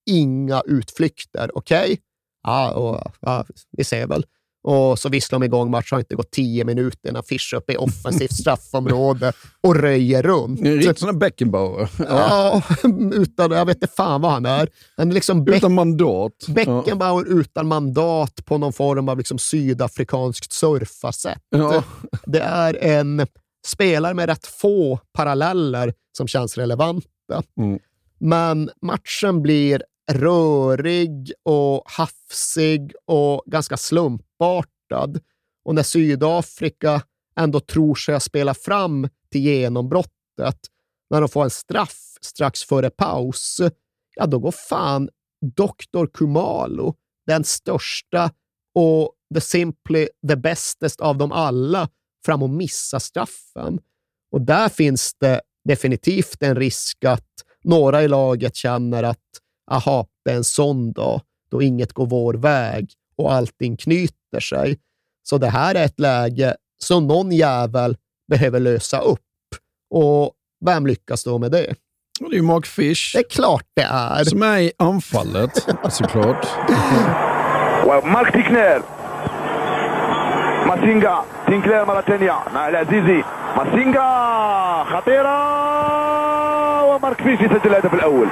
[0.09, 1.99] Inga utflykter, okej?
[2.43, 4.25] Ja, och, ja, vi ser väl.
[4.63, 7.73] Och så visslar de igång matchen, har inte gått tio minuter innan Fish är uppe
[7.73, 10.59] i offensivt straffområde och röjer runt.
[10.59, 11.89] En riktig sån här Beckenbauer.
[11.99, 12.05] Ja.
[12.07, 14.69] Ja, utan, jag vet inte fan vad han är.
[14.97, 16.33] Han är liksom Beck, Utan mandat.
[16.47, 16.53] Ja.
[16.53, 21.43] Beckenbauer utan mandat på någon form av liksom sydafrikanskt surfarsätt.
[21.49, 21.83] Ja.
[22.25, 23.27] Det är en
[23.65, 27.43] spelare med rätt få paralleller som känns relevanta.
[27.57, 27.79] Mm.
[28.19, 35.19] Men matchen blir rörig och hafsig och ganska slumpartad.
[35.65, 37.01] Och när Sydafrika
[37.35, 40.59] ändå tror sig ha spelat fram till genombrottet,
[41.09, 43.61] när de får en straff strax före paus,
[44.15, 45.09] ja då går fan
[45.55, 46.05] Dr.
[46.13, 46.95] Kumalo,
[47.27, 48.31] den största
[48.75, 51.89] och the simply the bestest av dem alla,
[52.25, 53.79] fram och missar straffen.
[54.31, 57.29] Och där finns det definitivt en risk att
[57.63, 59.17] några i laget känner att
[59.70, 64.78] aha, det är en sån dag då inget går vår väg och allting knyter sig.
[65.22, 67.96] Så det här är ett läge som någon jävel
[68.28, 69.20] behöver lösa upp.
[69.90, 70.32] Och
[70.64, 71.74] vem lyckas då med det?
[72.20, 74.24] Och Det är ju Mark Fish Det är klart det är.
[74.24, 76.46] som är i anfallet såklart.
[77.86, 78.82] ومارك تيكنير
[80.66, 83.22] ماسينجا تينكلير مرة ثانية مع العزيزي
[83.56, 84.08] ماسينجا
[84.84, 85.34] خطيرة
[86.84, 88.28] ومارك فيش يسجل الهدف الأول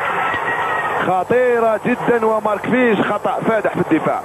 [1.06, 4.22] خطيرة جدا ومارك فيش خطأ فادح في الدفاع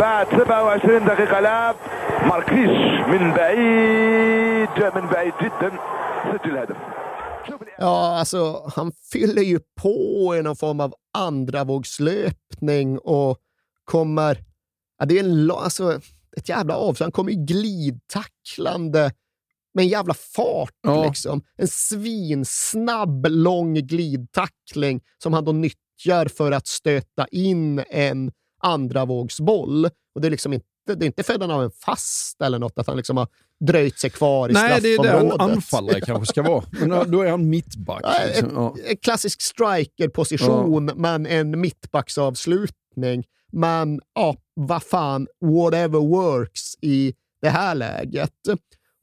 [0.00, 1.76] بعد 27 دقيقة لعب
[2.26, 5.70] مارك فيش من بعيد جاء من بعيد جدا
[6.32, 6.76] سجل الهدف
[7.78, 13.38] Ja, alltså han fyller ju på i någon form av andra vågslöpning och
[13.84, 14.38] kommer...
[14.98, 16.00] Ja, det är en, la- alltså,
[16.36, 17.00] ett jävla avslut.
[17.04, 19.12] Han kommer ju glidtacklande
[19.74, 20.74] med en jävla fart.
[20.82, 21.04] Ja.
[21.04, 21.42] Liksom.
[21.56, 25.78] En svinsnabb, lång glidtackling som han då nyttjar
[26.37, 28.31] för att stöta in en
[28.63, 29.85] andra vågsboll.
[30.15, 32.87] Och det är liksom inte det är inte följden av en fast eller något, att
[32.87, 33.27] han liksom har
[33.65, 35.41] dröjt sig kvar i Nej, det är det en straffområdet.
[35.41, 36.63] anfallare kanske ska vara.
[36.71, 38.01] Men då- är han mittback.
[38.03, 38.49] Ja, liksom.
[38.55, 38.75] Ja.
[38.89, 43.23] en klassisk striker-position, men en mittbacksavslutning.
[43.51, 48.31] Men ja, vad fan, whatever works i det här läget.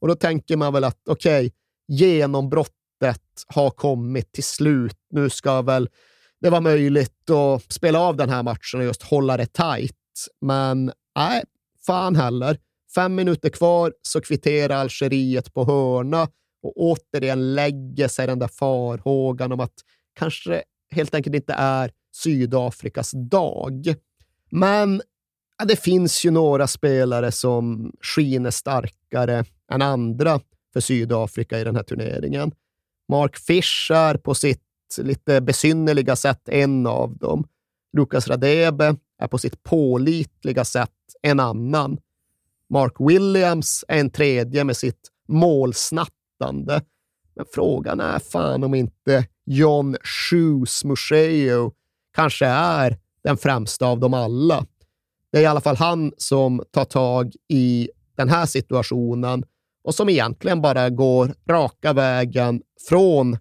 [0.01, 1.51] Och då tänker man väl att okej,
[1.87, 4.97] genombrottet har kommit till slut.
[5.09, 5.89] Nu ska väl
[6.43, 9.95] det var möjligt att spela av den här matchen och just hålla det tajt.
[10.41, 11.43] Men nej,
[11.85, 12.57] fan heller.
[12.95, 16.27] Fem minuter kvar så kvitterar Algeriet på hörna
[16.63, 19.73] och återigen lägger sig den där farhågan om att
[20.19, 23.95] kanske helt enkelt inte är Sydafrikas dag.
[24.51, 25.01] Men
[25.59, 30.39] ja, det finns ju några spelare som skiner starkare än andra
[30.73, 32.51] för Sydafrika i den här turneringen.
[33.09, 37.47] Mark Fischer på sitt lite besynnerliga sätt en av dem.
[37.97, 40.89] Lukas Radebe är på sitt pålitliga sätt
[41.21, 41.97] en annan.
[42.69, 46.81] Mark Williams är en tredje med sitt målsnattande.
[47.35, 51.71] Men frågan är fan om inte John Shoes Musheo
[52.15, 54.65] kanske är den främsta av dem alla.
[55.31, 59.45] Det är i alla fall han som tar tag i den här situationen
[59.83, 63.37] och som egentligen bara går raka vägen från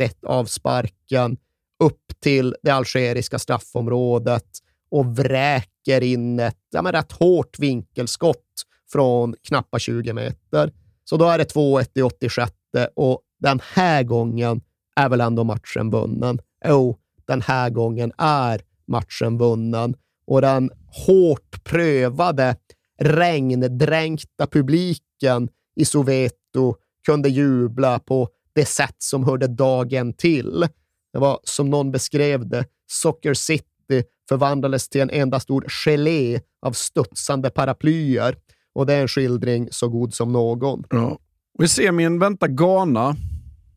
[0.00, 1.36] 1-1 avsparken
[1.84, 4.46] upp till det algeriska straffområdet
[4.90, 10.72] och vräker in ett ja, men rätt hårt vinkelskott från knappa 20 meter.
[11.04, 12.52] Så då är det 2-1 i 86
[12.94, 14.60] och den här gången
[14.96, 16.40] är väl ändå matchen vunnen.
[16.64, 19.94] Jo, den här gången är matchen vunnen
[20.26, 20.70] och den
[21.06, 22.56] hårt prövade,
[23.00, 26.74] regndränkta publiken i Soweto
[27.06, 30.66] kunde jubla på det sätt som hörde dagen till.
[31.12, 36.72] Det var som någon beskrev det, Soccer City förvandlades till en enda stor gelé av
[36.72, 38.36] studsande paraplyer
[38.74, 40.84] och det är en skildring så god som någon.
[40.90, 41.18] Ja.
[41.58, 43.16] Och I semin väntar Ghana.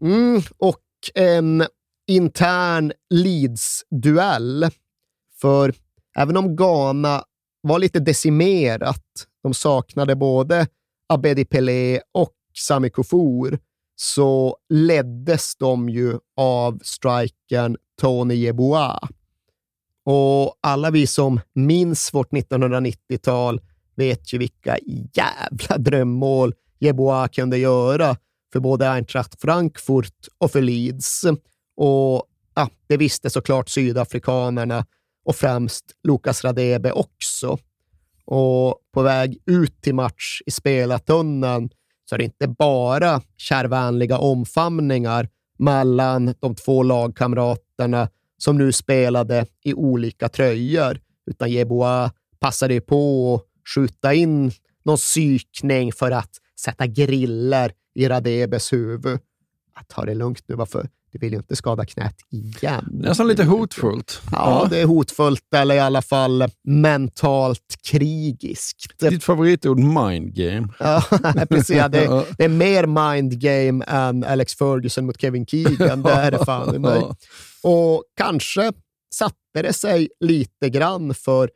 [0.01, 1.63] Mm, och en
[2.07, 4.69] intern Leeds-duell.
[5.41, 5.73] För
[6.17, 7.23] även om Ghana
[7.61, 9.05] var lite decimerat,
[9.43, 10.67] de saknade både
[11.09, 13.59] Abedi Pelé och Sami Kufur,
[13.99, 19.09] så leddes de ju av strikern Tony Yeboah.
[20.05, 23.61] Och alla vi som minns vårt 1990-tal
[23.95, 24.77] vet ju vilka
[25.13, 28.17] jävla drömmål Yeboah kunde göra
[28.53, 31.23] för både Eintracht Frankfurt och för Leeds.
[31.77, 32.23] Och
[32.55, 34.85] ja, det visste såklart sydafrikanerna
[35.25, 37.57] och främst Lucas Radebe också.
[38.25, 41.69] Och på väg ut till match i spelartunneln
[42.09, 45.29] så är det inte bara kärvänliga omfamningar
[45.59, 53.69] mellan de två lagkamraterna som nu spelade i olika tröjor, utan Jeboa passade på att
[53.75, 54.51] skjuta in
[54.85, 59.19] någon psykning för att sätta griller i Radebes huvud.
[59.87, 60.89] Ta det lugnt nu, varför?
[61.11, 62.89] Du vill ju inte skada knät igen.
[62.91, 64.21] Nästan lite hotfullt.
[64.31, 68.99] Ja, det är hotfullt eller i alla fall mentalt krigiskt.
[68.99, 70.67] Ditt favoritord mind game.
[70.79, 71.03] Ja,
[71.49, 71.75] precis.
[71.75, 76.03] Ja, det, det är mer mind game än Alex Ferguson mot Kevin Keegan.
[76.03, 77.01] Det är det fan i mig.
[77.63, 78.71] Och kanske
[79.15, 81.49] satte det sig lite grann för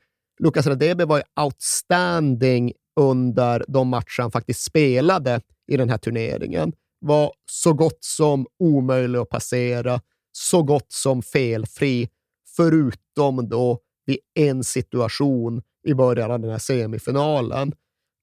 [0.44, 5.42] Lucas Radebe var ju outstanding under de matcher han faktiskt spelade
[5.72, 6.74] i den här turneringen.
[7.02, 12.10] Var så gott som omöjlig att passera, så gott som felfri,
[12.56, 17.74] förutom då vid en situation i början av den här semifinalen,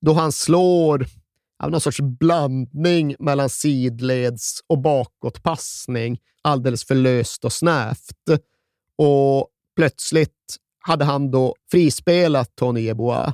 [0.01, 1.07] då han slår
[1.62, 8.31] av någon sorts blandning mellan sidleds och bakåtpassning alldeles för löst och snävt.
[8.97, 13.33] Och plötsligt hade han då frispelat Tony Eboa.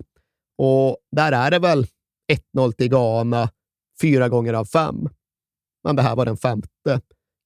[0.58, 1.86] Och där är det väl
[2.56, 3.50] 1-0 till Ghana,
[4.00, 5.08] fyra gånger av fem.
[5.84, 7.00] Men det här var den femte.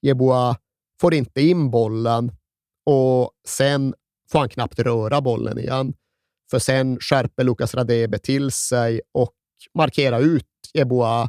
[0.07, 0.57] Yeboah
[1.01, 2.33] får inte in bollen
[2.87, 3.95] och sen
[4.33, 5.95] får han knappt röra bollen igen.
[6.51, 9.33] För sen skärper Lucas Radebe till sig och
[9.75, 11.29] markerar ut Yeboah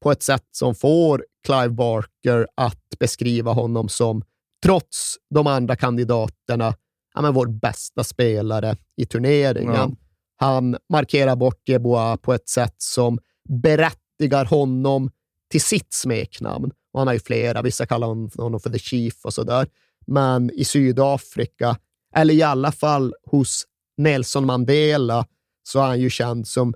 [0.00, 4.22] på ett sätt som får Clive Barker att beskriva honom som,
[4.62, 6.74] trots de andra kandidaterna,
[7.14, 9.74] ja, men vår bästa spelare i turneringen.
[9.74, 9.90] Ja.
[10.36, 15.10] Han markerar bort Yeboah på ett sätt som berättigar honom
[15.50, 16.70] till sitt smeknamn.
[16.92, 19.66] Och han har ju flera, vissa kallar hon- honom för The Chief och sådär.
[20.06, 21.76] Men i Sydafrika,
[22.16, 23.64] eller i alla fall hos
[23.96, 25.26] Nelson Mandela,
[25.62, 26.74] så är han ju känd som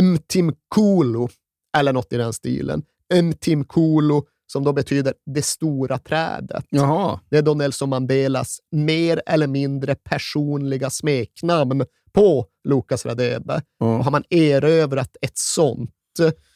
[0.00, 1.28] Mtim Kulu,
[1.76, 2.82] eller något i den stilen.
[3.22, 6.64] Mtim Kulu, som då betyder det stora trädet.
[6.70, 7.20] Jaha.
[7.30, 13.62] Det är då Nelson Mandelas mer eller mindre personliga smeknamn på Lucas Radebe.
[13.78, 13.96] Ja.
[13.98, 15.90] Och har man erövrat ett sånt,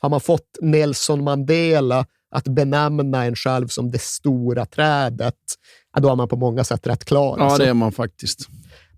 [0.00, 5.34] har man fått Nelson Mandela att benämna en själv som det stora trädet,
[6.00, 7.36] då har man på många sätt rätt klar.
[7.38, 7.62] Ja, alltså.
[7.62, 8.48] det är man faktiskt.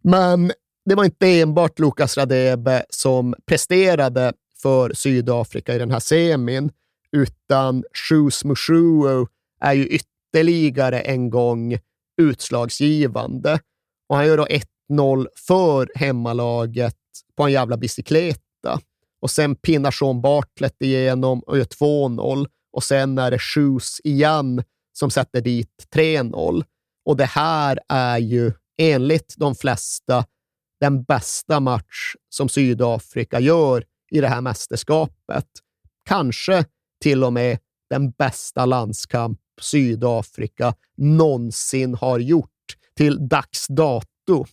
[0.03, 0.53] Men
[0.85, 6.71] det var inte enbart Lucas Radebe som presterade för Sydafrika i den här semin,
[7.13, 9.27] utan Shoes Mushuo
[9.61, 11.79] är ju ytterligare en gång
[12.23, 13.61] utslagsgivande.
[14.09, 14.47] Och han gör då
[14.91, 16.97] 1-0 för hemmalaget
[17.37, 18.81] på en jävla bicykleta.
[19.21, 22.47] Och sen pinnar Sean Bartlett igenom och gör 2-0.
[22.73, 24.63] Och sen är det Shoes igen
[24.93, 26.65] som sätter dit 3-0.
[27.05, 30.25] Och det här är ju enligt de flesta
[30.81, 35.47] den bästa match som Sydafrika gör i det här mästerskapet.
[36.05, 36.65] Kanske
[37.03, 37.59] till och med
[37.91, 42.51] den bästa landskamp Sydafrika någonsin har gjort
[42.97, 44.47] till dags dato.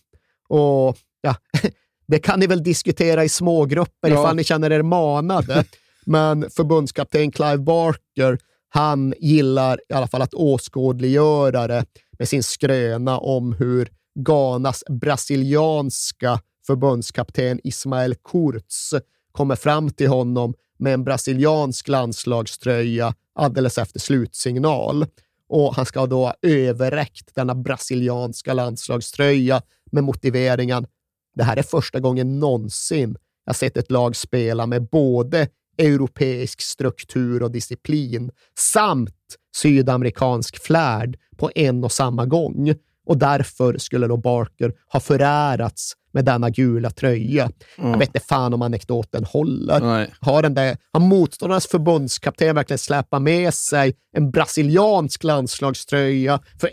[0.48, 1.36] Och ja,
[2.06, 4.20] det kan ni väl diskutera i smågrupper Ja.
[4.20, 5.64] ifall ni känner er manade.
[6.06, 8.38] Men förbundskapten Clive Barker,
[8.68, 11.84] han gillar i alla fall att åskådliggöra det
[12.18, 18.94] med sin skröna om hur Ghanas brasilianska förbundskapten Ismael Kurz
[19.32, 25.06] kommer fram till honom med en brasiliansk landslagströja alldeles efter slutsignal.
[25.48, 30.86] Och han ska då ha överräckt denna brasilianska landslagströja med motiveringen
[31.34, 33.16] det här är första gången någonsin
[33.46, 39.14] jag sett ett lag spela med både europeisk struktur och disciplin samt
[39.56, 42.74] sydamerikansk flärd på en och samma gång.
[43.06, 47.50] Och därför skulle då Barker ha förärats med denna gula tröja.
[47.76, 49.80] Jag vet inte fan om anekdoten håller.
[49.80, 50.14] Nej.
[50.20, 56.70] Har, den där, har motståndarnas förbundskapten verkligen släpat med sig en brasiliansk landslagströja för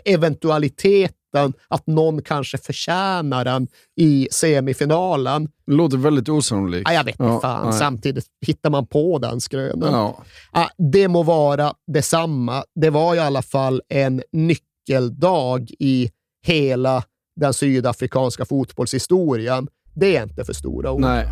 [1.38, 5.48] eventualiteten att någon kanske förtjänar den i semifinalen?
[5.66, 6.88] Det låter väldigt osannolikt.
[6.90, 7.70] Ja, jag vet inte Ja, fan.
[7.70, 7.78] nej.
[7.78, 9.92] Samtidigt hittar man på den skrönan.
[9.92, 10.22] Ja.
[10.52, 12.64] Ja, det må vara detsamma.
[12.80, 16.10] Det var i alla fall en nyckeldag i
[16.46, 17.02] hela
[17.40, 19.68] den sydafrikanska fotbollshistorien.
[19.94, 21.00] Det är inte för stora ord.
[21.00, 21.26] Nej.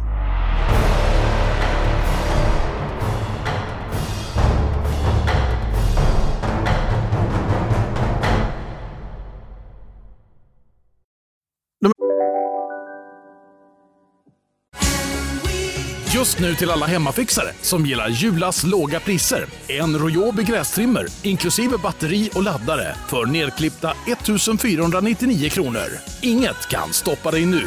[16.21, 19.47] Just nu till alla hemmafixare som gillar Julas låga priser.
[19.69, 25.87] En Royobi grästrimmer inklusive batteri och laddare för nedklippta 1 499 kronor.
[26.21, 27.67] Inget kan stoppa dig nu.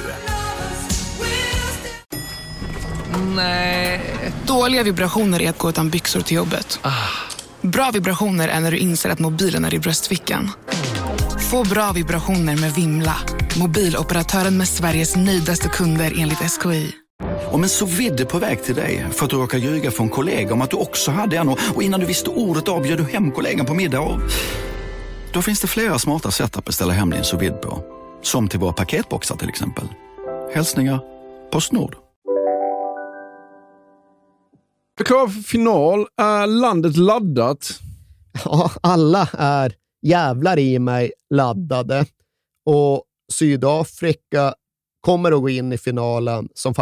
[4.47, 6.79] Dåliga vibrationer är att gå utan byxor till jobbet.
[7.61, 10.51] Bra vibrationer är när du inser att mobilen är i bröstfickan.
[11.51, 13.15] Få bra vibrationer med Vimla.
[13.59, 17.02] Mobiloperatören med Sveriges nöjdaste kunder enligt SKI.
[17.53, 20.53] Om en så vidde på väg till dig för att du råkar ljuga från kollega
[20.53, 23.65] om att du också hade en och innan du visste ordet av du hem kollegan
[23.65, 24.19] på middag och...
[25.33, 27.83] Då finns det flera smarta sätt att beställa hem din sous på.
[28.21, 29.87] Som till våra paketboxar till exempel.
[30.53, 30.99] Hälsningar
[31.51, 31.95] Postnord.
[35.05, 36.07] Klar för final.
[36.17, 37.79] Är landet laddat?
[38.45, 42.05] Ja, alla är jävlar i mig laddade
[42.65, 44.53] och Sydafrika
[45.01, 46.73] kommer att gå in i finalen som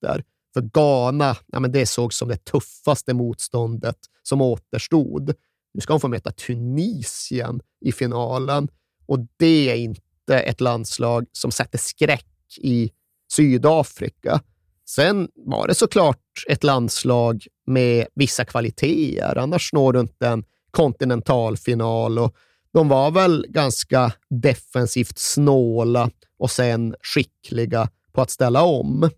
[0.00, 0.24] favoriter.
[0.54, 5.34] För Ghana, ja, men det sågs som det tuffaste motståndet som återstod.
[5.74, 8.68] Nu ska de få möta Tunisien i finalen
[9.06, 12.26] och det är inte ett landslag som sätter skräck
[12.58, 12.90] i
[13.32, 14.40] Sydafrika.
[14.88, 22.18] Sen var det såklart ett landslag med vissa kvaliteter, annars når du inte en kontinentalfinal
[22.18, 22.34] och
[22.72, 29.10] de var väl ganska defensivt snåla och sen skickliga på att ställa om.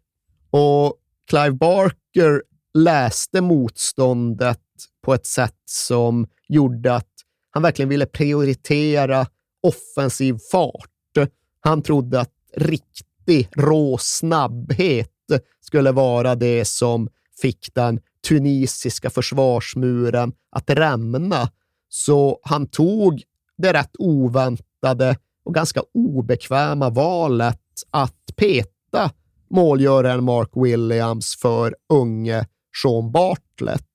[0.52, 0.94] Och
[1.30, 2.42] Clive Barker
[2.74, 4.58] läste motståndet
[5.04, 7.08] på ett sätt som gjorde att
[7.50, 9.26] han verkligen ville prioritera
[9.62, 10.88] offensiv fart.
[11.60, 15.10] Han trodde att riktig rå snabbhet
[15.60, 17.08] skulle vara det som
[17.42, 21.50] fick den tunisiska försvarsmuren att rämna.
[21.88, 23.22] Så han tog
[23.58, 27.58] det rätt oväntade och ganska obekväma valet
[27.90, 29.10] att peta
[29.52, 32.46] målgöraren Mark Williams för unge
[32.82, 33.86] Sean Bartlett.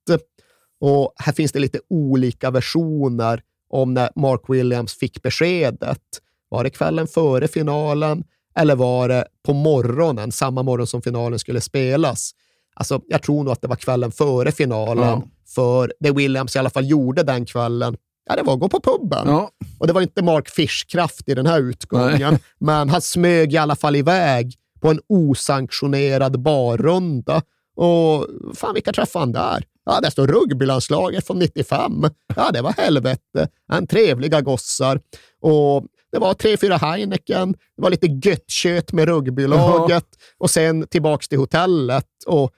[0.79, 6.01] Och här finns det lite olika versioner om när Mark Williams fick beskedet.
[6.49, 8.23] Var det kvällen före finalen
[8.55, 12.31] eller var det på morgonen, samma morgon som finalen skulle spelas?
[12.75, 15.23] Alltså, jag tror nog att det var kvällen före finalen, Ja.
[15.55, 17.97] för det Williams i alla fall gjorde den kvällen,
[18.29, 19.27] ja, det var att gå på puben.
[19.27, 19.51] Ja.
[19.79, 23.75] Och det var inte Mark Fischkraft i den här utgången, men han smög i alla
[23.75, 27.41] fall iväg på en osanktionerad barrunda.
[27.75, 29.63] Och fan, vilka träffade han där?
[29.85, 32.05] Ja, där står rugbylandslaget från 95.
[32.35, 33.49] Ja, det var helvete.
[33.71, 35.01] En trevliga gossar.
[35.41, 40.05] Och det var tre, fyra Heineken, det var lite göttkött med rugbylaget
[40.37, 42.07] och sen tillbaks till hotellet.
[42.25, 42.51] Och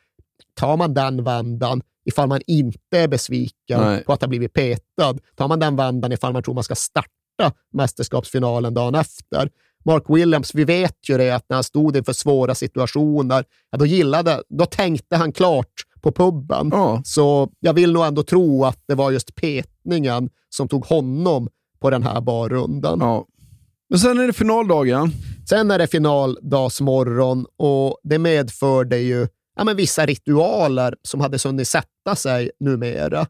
[0.55, 4.03] tar man den vändan ifall man inte är besviken Nej.
[4.03, 7.53] på att ha blivit petad, tar man den vändan ifall man tror man ska starta
[7.73, 9.49] mästerskapsfinalen dagen efter.
[9.89, 13.85] Mark Williams, vi vet ju det att när han stod inför svåra situationer, ja, då
[13.85, 16.71] gillade, då tänkte han klart på puben.
[17.05, 21.89] Så jag vill nog ändå tro att det var just petningen som tog honom på
[21.89, 22.99] den här barrundan.
[23.01, 23.25] Ja.
[23.89, 25.11] Men sen är det finaldagen.
[25.49, 31.67] Sen är det finaldagsmorgon och det medförde ju ja, men vissa ritualer som hade hunnit
[31.67, 33.27] sätta sig numera.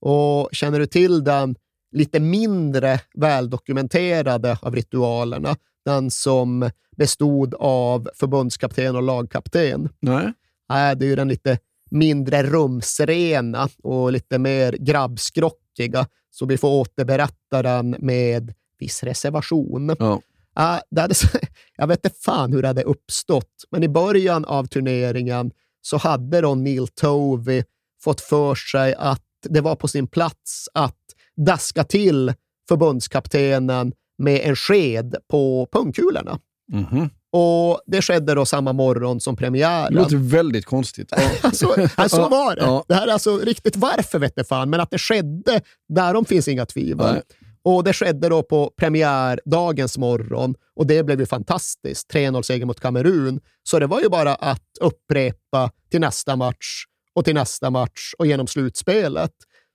[0.00, 1.56] Och känner du till den
[1.92, 9.88] lite mindre väldokumenterade av ritualerna, den som bestod av förbundskapten och lagkapten?
[10.00, 10.32] Nej.
[10.68, 11.58] Nej, det är ju den lite
[11.90, 19.96] mindre rumsrena och lite mer grabbskrockiga, så vi får återberätta den med viss reservation.
[19.98, 20.20] Ja.
[20.54, 21.14] Ja, det hade,
[21.76, 25.50] jag vet inte fan hur det hade uppstått, men i början av turneringen
[25.82, 27.64] så hade då Neil Tovey
[28.02, 30.96] fått för sig att det var på sin plats att
[31.36, 32.32] daska till
[32.68, 36.38] förbundskaptenen med en sked på pungkulorna.
[36.72, 37.10] Mhm.
[37.32, 39.94] Och Det skedde då samma morgon som premiären.
[39.94, 41.12] Det låter väldigt konstigt.
[41.42, 42.62] Alltså, alltså, så var det.
[42.62, 42.84] Ja.
[42.88, 46.66] Det här är alltså riktigt varför vet fan, men att det skedde, därom finns inga
[46.66, 47.12] tvivel.
[47.14, 47.22] Nej.
[47.62, 52.12] Och Det skedde då på premiärdagens morgon och det blev ju fantastiskt.
[52.14, 53.40] 3-0-seger mot Kamerun.
[53.62, 58.26] Så det var ju bara att upprepa till nästa match och till nästa match och
[58.26, 59.32] genom slutspelet.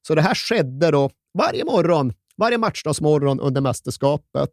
[0.08, 4.50] Så det här skedde då varje morgon, varje matchdagsmorgon under mästerskapet.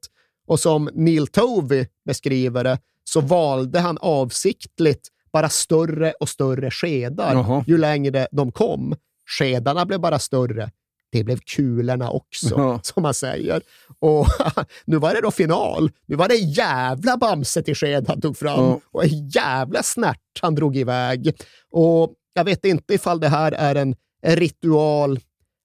[0.46, 7.34] Och som Neil Tovey beskriver det så valde han avsiktligt bara större och större skedar
[7.34, 7.64] Jaha.
[7.66, 8.94] ju längre de kom.
[9.38, 10.70] Skedarna blev bara större.
[11.12, 12.80] Det blev kulorna också, Ja.
[12.82, 13.62] som man säger.
[13.98, 14.26] Och
[14.84, 15.90] nu var det då final.
[16.06, 18.80] Nu var det jävla Bamse till sked han tog fram Ja.
[18.92, 21.32] och en jävla snärt han drog iväg.
[21.70, 23.94] Och jag vet inte ifall det här är en,
[24.26, 25.20] ritual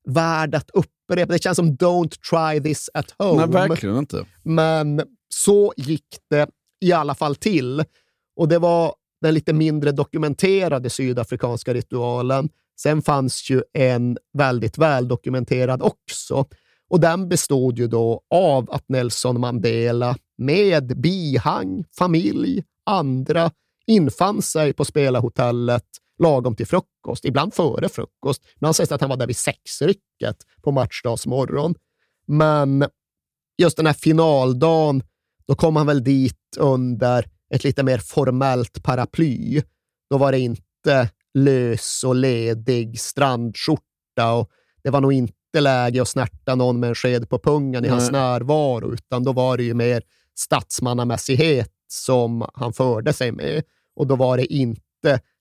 [0.07, 0.69] värd att
[1.07, 1.33] upprepa.
[1.33, 3.45] Det känns som don't try this at home.
[3.45, 4.25] Nej, verkligen inte.
[4.43, 6.49] Men så gick det
[6.81, 7.83] i alla fall till.
[8.35, 12.49] Och det var den lite mindre dokumenterade sydafrikanska ritualen.
[12.79, 16.45] Sen fanns ju en väldigt väldokumenterad också.
[16.89, 23.51] Och den bestod ju då av att Nelson Mandela med bihang, familj, andra
[23.87, 25.85] infann sig på spelarhotellet
[26.19, 28.41] lagom till frukost, ibland före frukost.
[28.55, 31.75] Ibland sägs det att han var där vid sexrycket på matchdagsmorgon.
[32.27, 32.85] Men
[33.57, 35.03] just den här finaldagen,
[35.47, 39.61] då kom han väl dit under ett lite mer formellt paraply.
[40.09, 44.49] Då var det inte lös och ledig strandskjorta och
[44.83, 48.11] det var nog inte läge att snärta någon med en sked på pungen i hans
[48.11, 48.21] Nej.
[48.21, 50.01] närvaro, utan då var det ju mer
[50.35, 53.63] statsmannamässighet som han förde sig med.
[53.95, 54.81] Och då var det inte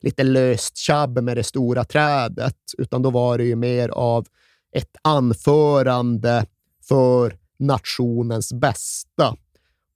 [0.00, 4.26] lite löst tjabb med det stora trädet, utan då var det ju mer av
[4.72, 6.46] ett anförande
[6.88, 9.36] för nationens bästa.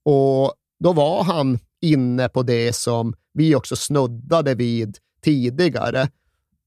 [0.05, 6.09] Och då var han inne på det som vi också snuddade vid tidigare.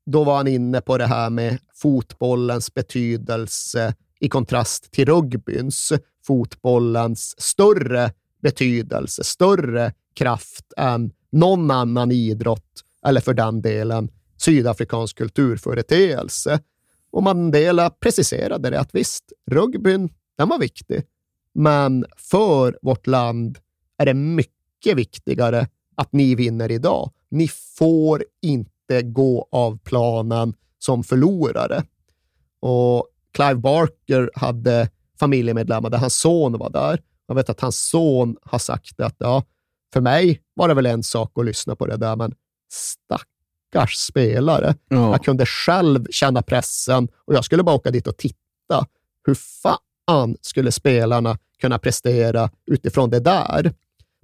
[0.07, 5.92] Då var han inne på det här med fotbollens betydelse i kontrast till rugbyns.
[6.26, 16.61] Fotbollens större betydelse, större kraft än någon annan idrott eller för den delen sydafrikansk kulturföreteelse.
[17.11, 21.03] Och Mandela preciserade det att visst, rugbyn, den var viktig.
[21.55, 23.59] Men för vårt land
[23.99, 27.11] är det mycket viktigare att ni vinner idag.
[27.31, 31.85] Ni får inte gå av planen som förlorare.
[32.61, 34.91] Och Clive Barker hade
[35.21, 37.01] familjemedlemmar där hans son var där.
[37.27, 39.43] Jag vet att hans son har sagt att ja,
[39.93, 42.35] för mig var det väl en sak att lyssna på det där, men
[42.75, 44.75] stackars spelare.
[44.89, 45.11] Ja.
[45.11, 48.87] Jag kunde själv känna pressen och jag skulle bara åka dit och titta.
[49.27, 53.72] Hur fan skulle spelarna kunna prestera utifrån det där?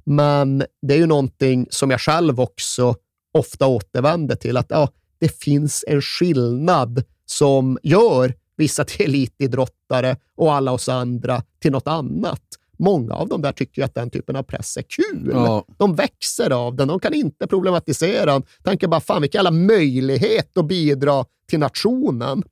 [0.04, 2.94] Men det är ju någonting som jag själv också
[3.32, 4.88] ofta återvänder till, att ja,
[5.18, 11.86] det finns en skillnad som gör vissa till elitidrottare och alla oss andra till något
[11.86, 12.42] annat.
[12.80, 15.30] Många av dem där tycker att den typen av press är kul.
[15.32, 15.64] Ja.
[15.78, 16.88] De växer av den.
[16.88, 18.42] De kan inte problematisera den.
[18.64, 22.42] Tänker bara, fan vilken jävla möjlighet att bidra till nationen.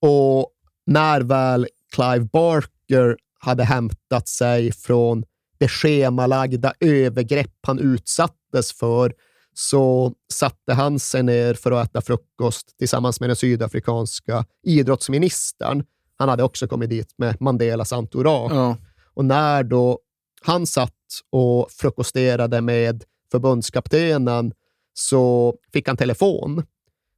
[0.00, 0.50] Och
[0.86, 5.24] när väl Clive Barker hade hämtat sig från
[5.58, 9.12] det schemalagda övergrepp han utsattes för
[9.54, 15.84] så satte han sig ner för att äta frukost tillsammans med den sydafrikanska idrottsministern.
[16.16, 18.52] Han hade också kommit dit med Mandelas entourage.
[18.52, 18.76] Ja.
[19.16, 19.98] Och när då
[20.42, 20.92] han satt
[21.32, 24.52] och frukosterade med förbundskaptenen
[24.94, 26.62] så fick han telefon.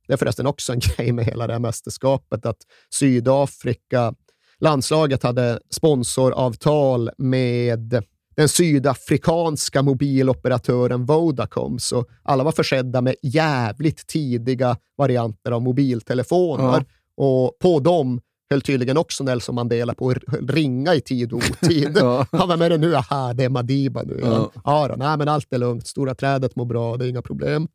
[0.06, 2.58] Det är förresten också en grej med hela det här mästerskapet, att
[2.90, 4.14] Sydafrika,
[4.58, 8.04] landslaget hade sponsoravtal med
[8.36, 16.84] den sydafrikanska mobiloperatören Vodacom, så alla var försedda med jävligt tidiga varianter av mobiltelefoner.
[17.16, 18.20] Och på dem
[18.50, 20.18] höll tydligen också Nelson Mandela på att
[20.50, 21.96] ringa i tid och otid.
[22.00, 22.26] Ja.
[22.32, 24.20] Han var med det nu, aha, det är Madiba nu.
[24.22, 24.52] Ja.
[24.64, 24.88] Ja.
[24.88, 27.68] Då, nej, men allt är lugnt, stora trädet mår bra, det är inga problem.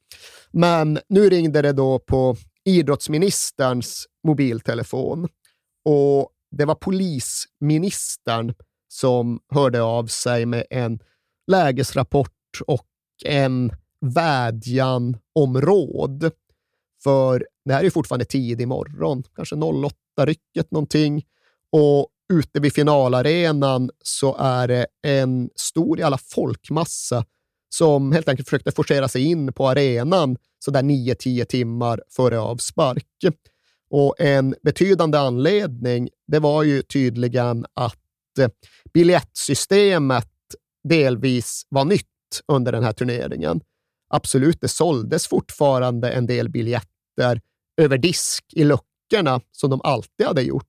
[0.52, 5.28] Men nu ringde det då på idrottsministerns mobiltelefon
[5.86, 8.54] och det var polisministern
[8.88, 11.00] som hörde av sig med en
[11.52, 12.30] lägesrapport
[12.68, 12.88] och
[13.26, 13.72] en
[14.02, 16.32] vädjan om råd.
[17.04, 19.56] För det här är fortfarande tidig morgon, kanske
[20.18, 21.24] 08-rycket någonting.
[21.72, 27.26] Och ute vid finalarenan så är det en stor jävla folkmassa
[27.70, 33.08] som helt enkelt försökte forcera sig in på arenan sådär 9-10 timmar före avspark.
[33.90, 38.00] Och en betydande anledning, det var ju tydligen att
[38.40, 38.50] eh,
[38.94, 40.30] biljettsystemet
[40.84, 42.08] delvis var nytt
[42.48, 43.62] under den här turneringen.
[44.10, 47.42] Absolut, det såldes fortfarande en del biljetter
[47.78, 48.64] över disk i
[49.14, 50.68] luckorna som de alltid hade gjort.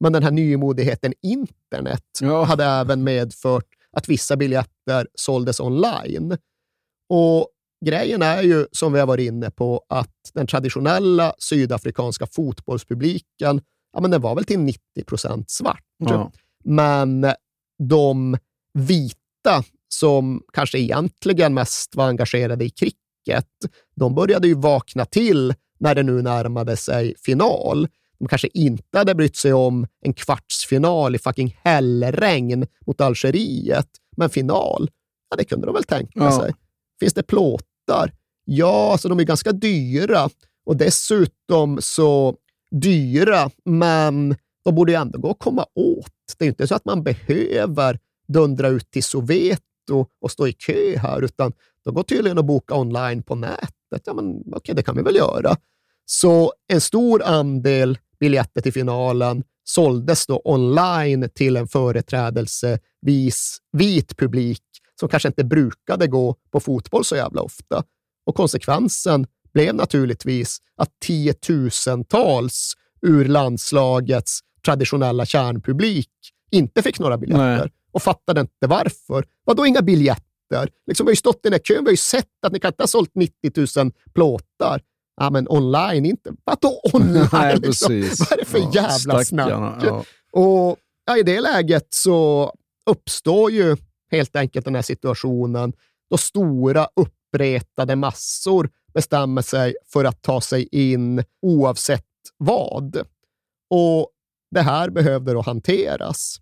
[0.00, 2.04] Men den här nymodigheten internet
[2.46, 6.36] hade även medfört att vissa biljetter såldes online.
[7.08, 7.48] Och
[7.84, 13.60] grejen är ju, som vi har varit inne på, att den traditionella sydafrikanska fotbollspubliken,
[13.92, 15.84] ja, men den var väl till 90 procent svart.
[15.98, 16.32] Ja.
[16.64, 17.26] Men
[17.88, 18.38] de
[18.78, 23.48] vita, som kanske egentligen mest var engagerade i cricket,
[23.96, 27.88] de började ju vakna till när det nu närmade sig final.
[28.18, 34.30] De kanske inte hade brytt sig om en kvartsfinal i fucking hällregn mot Algeriet, men
[34.30, 34.90] final,
[35.30, 36.40] ja, det kunde de väl tänka Ja.
[36.40, 36.54] sig.
[37.00, 38.12] Finns det plåtar?
[38.44, 40.28] Ja, alltså de är ganska dyra
[40.66, 42.36] och dessutom så
[42.70, 46.12] dyra, men de borde ju ändå gå att komma åt.
[46.38, 50.52] Det är ju inte så att man behöver dundra ut till Soweto och stå i
[50.52, 51.52] kö här, utan
[51.84, 54.02] de går tydligen att boka online på nätet.
[54.04, 55.56] Ja, men okej, det kan vi väl göra.
[56.04, 64.62] Så en stor andel biljetter till finalen såldes då online till en företrädelsevis vit publik
[65.00, 67.84] som kanske inte brukade gå på fotboll så jävla ofta.
[68.26, 72.72] Och konsekvensen blev naturligtvis att tiotusentals
[73.06, 76.10] ur landslagets traditionella kärnpublik
[76.50, 77.72] inte fick några biljetter Nej.
[77.92, 79.24] och fattade inte varför.
[79.44, 80.68] Vadå inga biljetter?
[80.86, 82.60] Liksom, vi har ju stått i den här kön, vi har ju sett att ni
[82.60, 84.82] kan inte ha sålt 90 000 plåtar.
[85.16, 86.32] Ja, men online inte.
[86.44, 87.28] Vadå online?
[87.32, 88.00] Nej, liksom?
[88.00, 89.84] Vad är det för Ja, jävla stackarna, snack?
[89.84, 90.04] ja.
[90.40, 92.52] Och ja, i det läget så
[92.90, 93.76] uppstår ju
[94.10, 95.72] helt enkelt den här situationen
[96.10, 102.04] då stora uppretade massor bestämmer sig för att ta sig in oavsett
[102.38, 102.96] vad.
[103.70, 104.08] Och
[104.50, 106.36] det här behövde då hanteras.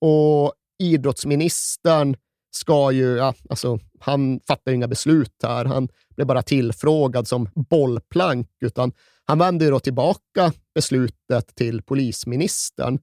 [0.00, 0.52] Och
[0.82, 2.16] idrottsministern
[2.56, 5.64] ska ju, ja, alltså, han fattar inga beslut här.
[5.64, 8.92] Han blev bara tillfrågad som bollplank, utan
[9.24, 12.98] han vände då tillbaka beslutet till polisministern.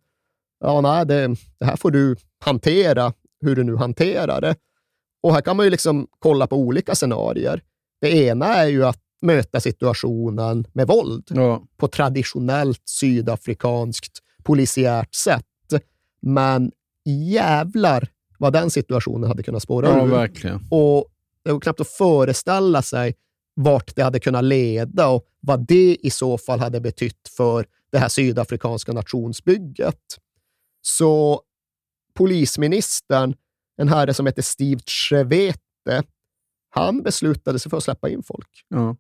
[0.60, 1.28] Ja, nej, det,
[1.60, 4.56] det här får du hantera, hur du nu hanterar det.
[5.24, 7.62] Och här kan man ju liksom kolla på olika scenarier.
[8.02, 11.64] Det ena är ju att möta situationen med våld Ja.
[11.78, 15.46] på traditionellt sydafrikanskt polisiärt sätt.
[16.22, 16.72] Men
[17.06, 18.08] jävlar
[18.42, 20.10] vad den situationen hade kunnat spåra Ja, ur.
[20.10, 20.60] verkligen.
[20.72, 21.06] Och
[21.44, 23.16] det var knappt att föreställa sig
[23.54, 27.98] vart det hade kunnat leda och vad det i så fall hade betytt för det
[27.98, 30.18] här sydafrikanska nationsbygget.
[30.82, 31.42] Så
[32.14, 33.36] polisministern,
[33.78, 36.04] en herre som heter Steve Trevete,
[36.70, 38.66] han beslutade sig för att släppa in folk.
[38.68, 38.96] Ja.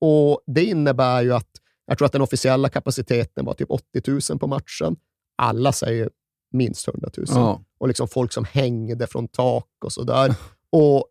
[0.00, 1.50] Och Det innebär ju att
[1.86, 4.96] jag tror att den officiella kapaciteten var typ 80 000 på matchen.
[5.36, 6.10] Alla säger
[6.54, 7.26] minst 100 000.
[7.28, 7.60] Ja.
[7.78, 10.34] Och liksom folk som hängde från tak och sådär.
[10.70, 11.06] Och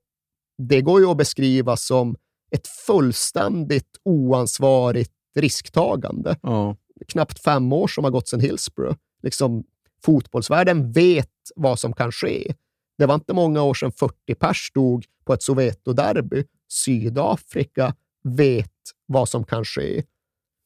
[0.58, 2.16] Det går ju att beskriva som
[2.52, 6.38] ett fullständigt oansvarigt risktagande.
[6.42, 6.76] Ja.
[7.08, 8.98] Knappt fem år som har gått sedan Hillsborough.
[9.24, 9.64] Liksom,
[10.04, 12.54] fotbollsvärlden vet vad som kan ske.
[12.98, 16.46] Det var inte många år sedan 40 pers stod på ett Soweto-derby.
[16.70, 18.72] Sydafrika vet
[19.06, 20.04] vad som kan ske.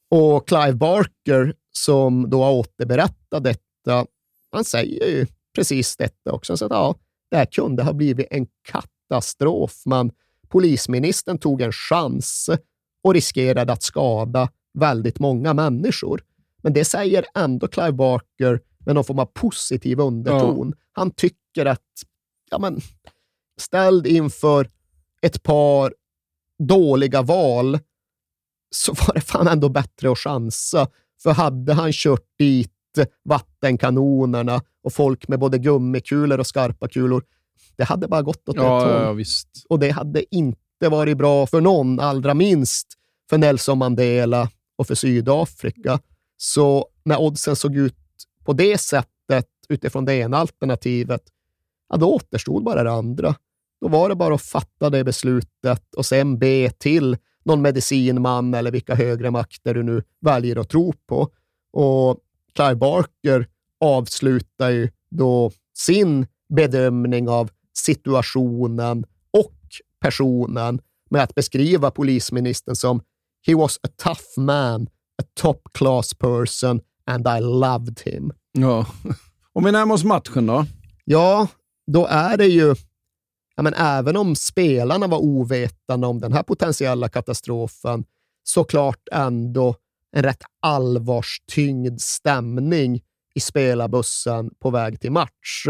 [0.10, 4.06] Och Clive Barker, som då har återberättat detta,
[4.52, 6.58] han säger ju precis detta också.
[6.58, 6.96] Så att, ja,
[7.32, 10.12] det här kunde ha blivit en katastrof, men
[10.48, 12.50] polisministern tog en chans
[13.04, 16.24] och riskerade att skada väldigt många människor.
[16.64, 20.74] Men det säger ändå Clive Barker med någon form av positiv underton.
[20.76, 20.84] Ja.
[20.92, 22.04] Han tycker att,
[22.52, 22.82] ja men,
[23.58, 24.70] ställd inför
[25.22, 25.94] ett par
[26.60, 27.80] dåliga val
[28.76, 30.88] så var det fan ändå bättre att chansa.
[31.24, 32.74] För hade han kört dit
[33.24, 37.24] vattenkanonerna och folk med både gummikulor och skarpa kulor,
[37.76, 39.20] det hade bara gått åt ja, ett håll.
[39.20, 39.26] Ja.
[39.70, 42.88] Och det hade inte varit bra för någon, allra minst
[43.30, 46.00] för Nelson Mandela och för Sydafrika.
[46.38, 47.96] Så när oddsen såg ut
[48.46, 51.22] på det sättet utifrån det ena alternativet,
[51.90, 53.36] ja, då återstod bara det andra.
[53.82, 58.72] Då var det bara att fatta det beslutet och sen be till någon medicinman eller
[58.72, 61.30] vilka högre makter du nu väljer att tro på.
[61.72, 62.20] Och
[62.58, 63.48] Clive Barker
[63.80, 69.56] avslutar ju då sin bedömning av situationen och
[70.02, 73.02] personen med att beskriva polisministern som
[73.48, 74.88] “He was a tough man,
[75.22, 78.34] a top class person and I loved him”.
[78.52, 78.86] Ja.
[79.54, 80.66] Om vi närmar oss matchen då?
[81.06, 81.48] Ja,
[81.92, 82.76] då är det ju
[83.56, 88.06] ja, men även om spelarna var ovetande om den här potentiella katastrofen,
[88.44, 89.76] såklart ändå
[90.12, 93.02] en rätt allvarstyngd stämning
[93.36, 95.66] i spelarbussen på väg till match.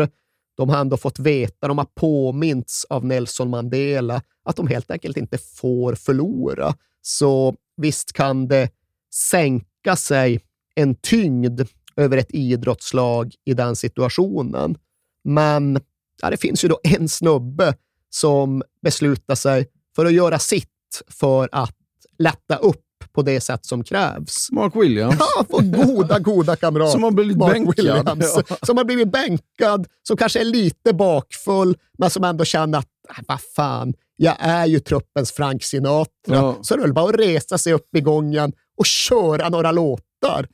[0.58, 5.18] De har ändå fått veta, de har påmints av Nelson Mandela, att de helt enkelt
[5.18, 6.76] inte får förlora.
[7.02, 8.70] Så visst kan det
[9.14, 10.40] sänka sig
[10.76, 11.62] en tyngd
[11.96, 14.78] över ett idrottslag i den situationen.
[15.24, 15.80] Men
[16.22, 17.76] ja, det finns ju då en snubbe
[18.10, 21.76] som beslutar sig för att göra sitt för att
[22.18, 24.48] lätta upp på det sätt som krävs.
[24.52, 25.16] Mark Williams.
[25.20, 26.92] Ja, vår goda, goda kamrat.
[26.92, 27.76] Som har blivit Mark bänkad.
[27.78, 28.38] Williams.
[28.50, 28.58] Ja.
[28.62, 33.24] Som har blivit bänkad, som kanske är lite bakfull, men som ändå känner att, äh,
[33.28, 36.10] vad fan, jag är ju truppens Frank Sinatra.
[36.26, 36.58] Ja.
[36.62, 40.48] Så det är väl bara att resa sig upp i gången och köra några låtar.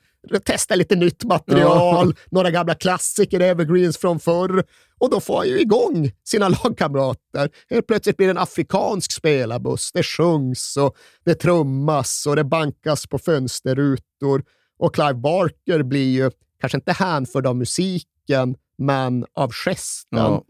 [0.46, 4.64] Testa lite nytt material, några gamla klassiker, evergreens från förr.
[5.04, 7.50] Och då får han ju igång sina lagkamrater.
[7.70, 9.92] Helt plötsligt blir det en afrikansk spelarbuss.
[9.92, 14.44] Det sjungs och det trummas och det bankas på fönsterrutor.
[14.78, 20.20] Och Clive Barker blir ju, kanske inte hänförd av musiken, men av gesten.
[20.20, 20.44] Ja.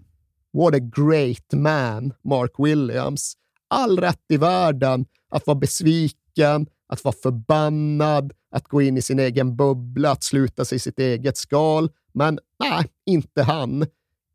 [0.54, 3.34] What a great man, Mark Williams.
[3.68, 9.20] All rätt i världen att vara besviken, att vara förbannad, att gå in i sin
[9.20, 11.90] egen bubbla, att sluta sig i sitt eget skal.
[12.12, 13.86] Men nej, inte han.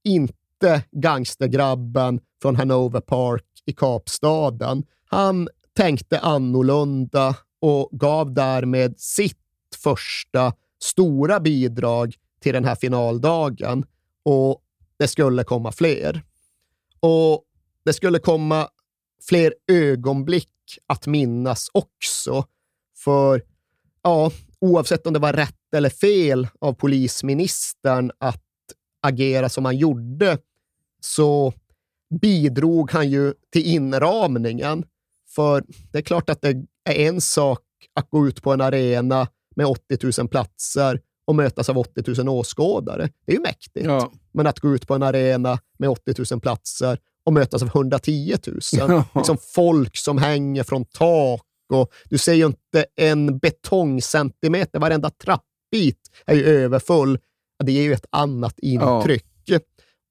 [0.09, 4.84] Inte gangstergrabben från Hanover Park i Kapstaden.
[5.04, 9.38] Han tänkte annorlunda och gav därmed sitt
[9.82, 10.52] första
[10.82, 13.84] stora bidrag till den här finaldagen.
[14.22, 14.62] Och
[14.98, 16.22] det skulle komma fler.
[17.00, 17.44] Och
[17.84, 18.68] det skulle komma
[19.28, 22.44] fler ögonblick att minnas också.
[23.04, 23.42] För
[24.02, 24.30] ja,
[24.61, 28.47] oavsett om det var rätt eller fel av polisministern att
[29.09, 30.38] agera som han gjorde,
[31.00, 31.52] så
[32.20, 34.84] bidrog han ju till inramningen.
[35.34, 36.48] För det är klart att det
[36.84, 37.61] är en sak
[37.94, 42.28] att gå ut på en arena med 80 000 platser och mötas av 80 000
[42.28, 43.11] åskådare.
[43.26, 43.86] Det är ju mäktigt.
[43.86, 44.12] Ja.
[44.32, 48.36] Men att gå ut på en arena med 80 000 platser och mötas av 110
[48.46, 48.61] 000.
[48.72, 49.04] Ja.
[49.14, 51.42] Liksom folk som hänger från tak
[51.72, 54.78] och du ser ju inte en betongcentimeter.
[54.78, 57.18] Varenda trappbit är ju överfull.
[57.59, 59.24] Ja, Det ger ju ett annat intryck.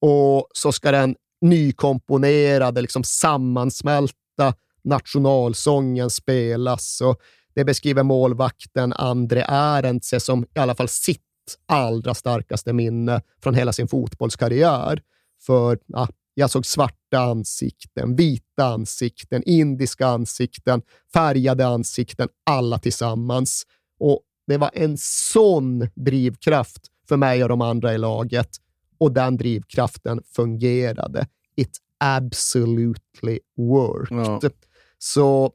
[0.02, 7.02] Och så ska den nykomponerade, liksom sammansmälta nationalsången spelas.
[7.02, 7.22] Och
[7.56, 11.22] det beskriver målvakten André Arendtse som i alla fall sitt
[11.66, 15.02] allra starkaste minne från hela sin fotbollskarriär.
[15.42, 20.82] För ja, jag såg svarta ansikten, vita ansikten, indiska ansikten,
[21.14, 23.64] färgade ansikten, alla tillsammans.
[24.00, 28.50] Och det var en sån drivkraft för mig och de andra i laget.
[28.98, 31.28] Och den drivkraften fungerade.
[31.56, 34.18] It absolutely worked.
[34.18, 34.50] Ja.
[34.98, 35.52] Så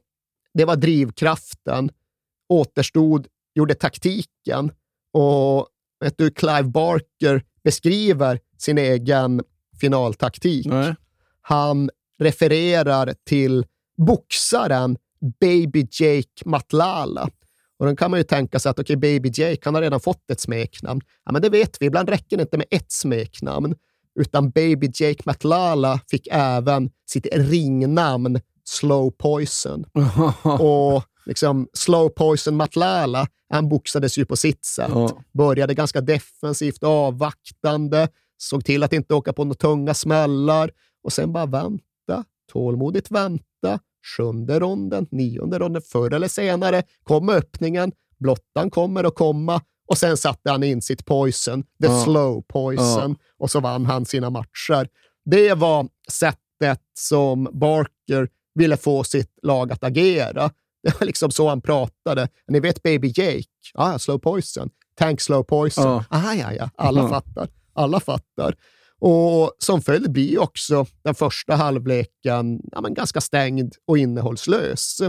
[0.53, 1.89] det var drivkraften.
[2.49, 4.71] Återstod, gjorde taktiken.
[5.11, 5.67] Och
[5.99, 9.41] vet du, Clive Barker beskriver sin egen
[9.81, 10.65] finaltaktik.
[10.65, 10.95] Nej.
[11.41, 11.89] Han
[12.19, 13.65] refererar till
[13.97, 14.97] boxaren
[15.39, 17.29] Baby Jake Matlala.
[17.79, 20.31] Och då kan man ju tänka sig att okay, Baby Jake han har redan fått
[20.31, 21.01] ett smeknamn.
[21.25, 23.75] Ja, men det vet vi, ibland räcker det inte med ett smeknamn.
[24.19, 29.85] Utan Baby Jake Matlala fick även sitt ringnamn Slow Poison.
[30.59, 34.91] Och liksom Slow Poison Matlala, han boxades ju på sitt sätt.
[34.93, 35.23] Ja.
[35.33, 38.07] Började ganska defensivt, avvaktande,
[38.37, 40.71] såg till att inte åka på några tunga smällar
[41.03, 43.79] och sen bara vänta, tålmodigt vänta.
[44.03, 50.17] Sjunde ronden, nionde ronden, förr eller senare kom öppningen, blottan kommer att komma och sen
[50.17, 52.03] satte han in sitt poison, the Ja.
[52.03, 54.87] slow poison, och så vann han sina matcher.
[55.25, 60.51] Det var sättet som Barker ville få sitt lag att agera.
[60.83, 62.27] Det var liksom så han pratade.
[62.47, 63.43] Ni vet Baby Jake?
[63.73, 64.69] Ah, slow poison.
[64.95, 65.83] Tank slow poison.
[65.85, 66.03] Ja.
[66.09, 66.69] Ah, ja, ja.
[66.75, 67.09] Alla Ja.
[67.09, 67.47] fattar.
[67.73, 68.55] Alla fattar.
[69.05, 75.01] Och som följd blir också den första halvleken ja, men ganska stängd och innehållslös.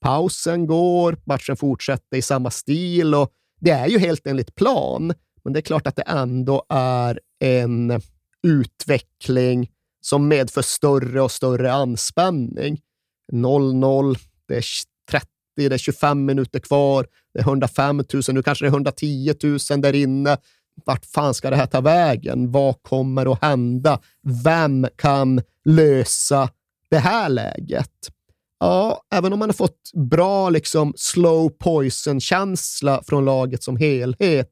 [0.00, 5.12] Pausen går, matchen fortsätter i samma stil och det är ju helt enligt plan.
[5.44, 8.00] Men det är klart att det ändå är en
[8.46, 9.70] utveckling
[10.00, 12.80] som medför större och större anspänning.
[13.32, 14.18] 0-0,
[14.48, 14.64] det är
[15.10, 15.26] 30,
[15.56, 19.80] det är 25 minuter kvar, det är 105 000, nu kanske det är 110 000
[19.80, 20.36] där inne.
[20.86, 22.50] Vart fan ska det här ta vägen?
[22.50, 24.00] Vad kommer att hända?
[24.44, 26.48] Vem kan lösa
[26.90, 27.90] det här läget?
[28.60, 34.50] Ja, även om man har fått bra liksom, slow poison-känsla från laget som helhet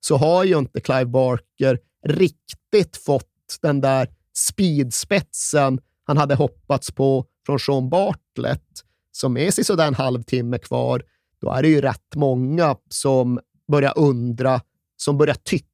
[0.00, 3.26] så har ju inte Clive Barker riktigt fått
[3.62, 8.84] den där speedspetsen han hade hoppats på från Sean Bartlett.
[9.12, 11.02] som är sådär en halvtimme kvar,
[11.40, 13.40] då är det ju rätt många som
[13.72, 14.60] börjar undra,
[14.96, 15.69] som börjar tycka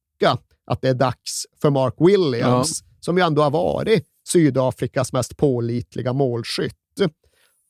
[0.67, 6.13] att det är dags för Mark Williams, som ju ändå har varit Sydafrikas mest pålitliga
[6.13, 6.75] målskytt.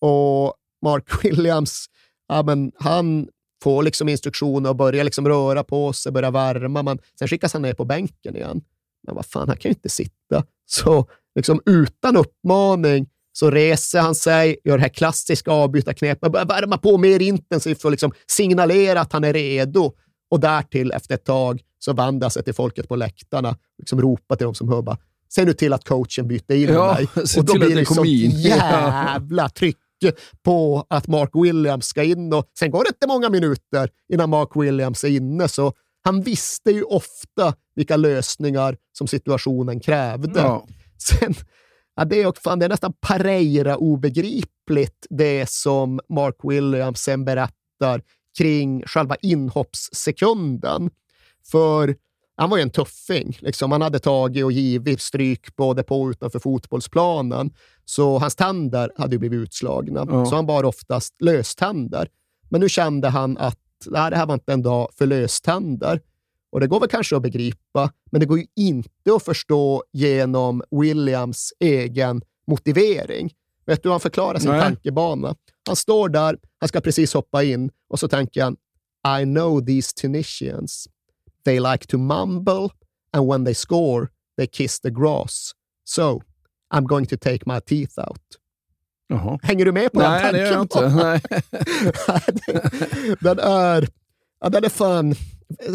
[0.01, 1.87] Och Mark Williams,
[2.29, 3.29] ja, men han
[3.63, 7.63] får liksom instruktioner och börjar liksom röra på sig, börja värma, men sen skickas han
[7.63, 8.61] ner på bänken igen.
[9.07, 10.45] Men vad fan, han kan ju inte sitta.
[10.67, 16.79] Så liksom utan uppmaning så reser han sig, gör det här klassiska avbytarknepet, börjar värma
[16.79, 19.93] på mer intensivt för att liksom signalera att han är redo.
[20.31, 24.37] Och därtill efter ett tag så vänder han sig till folket på läktarna liksom ropar
[24.37, 24.99] till dem som hör bara,
[25.29, 27.09] se nu till att coachen byter in Ja, mig.
[27.39, 28.31] Och då blir det in.
[28.41, 29.77] jävla tryck
[30.43, 34.49] på att Mark Williams ska in och sen går det inte många minuter innan Mark
[34.55, 35.73] Williams är inne, så
[36.05, 40.41] han visste ju ofta vilka lösningar som situationen krävde.
[40.41, 40.67] Ja.
[40.99, 41.35] Sen,
[41.97, 48.03] ja, det, är, fan, det är nästan Pareira obegripligt det som Mark Williams sen berättar
[48.39, 50.91] kring själva inhoppssekunden.
[51.51, 51.97] För
[52.37, 53.39] han var ju en tuffing.
[53.41, 53.73] Liksom.
[53.73, 57.55] Han hade tagit och givit stryk både på och utanför fotbollsplanen.
[57.85, 60.07] Så hans tänder hade blivit utslagna.
[60.09, 60.27] Ja.
[60.27, 62.09] Så han bar oftast löständer.
[62.49, 66.01] Men nu kände han att nej, det här var inte en dag för löständer.
[66.51, 70.63] Och det går väl kanske att begripa, men det går ju inte att förstå genom
[70.71, 73.31] Williams egen motivering.
[73.67, 74.61] Vet du hur han förklarar sin Nej.
[74.61, 75.35] tankebana?
[75.67, 78.57] Han står där, han ska precis hoppa in och så tänker han
[79.21, 80.89] I know these Tunisians.
[81.45, 82.69] They like to mumble
[83.13, 85.53] and when they score they kiss the grass.
[85.85, 86.21] So
[86.75, 88.23] I'm going to take my teeth out.
[89.09, 89.39] Jaha.
[89.43, 90.89] Hänger du med på Nej, den det gör jag inte.
[90.89, 91.21] Nej.
[93.21, 93.89] den är...
[94.41, 95.15] Ja, den är fan...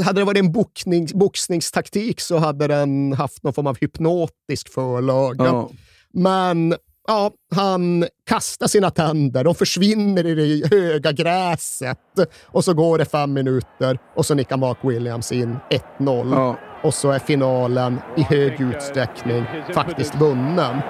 [0.06, 5.46] Hade det varit en bokning, boxningstaktik så hade den haft någon form av hypnotisk förlaga.
[5.46, 5.70] Ja.
[6.14, 6.76] Men
[7.08, 11.98] ja, han kastar sina tänder, de försvinner i det höga gräset
[12.46, 15.58] och så går det fem minuter och så nickar Mark Williams in
[16.00, 16.34] 1-0.
[16.36, 16.58] Ja.
[16.84, 20.82] Och så är finalen i hög utsträckning faktiskt vunnen.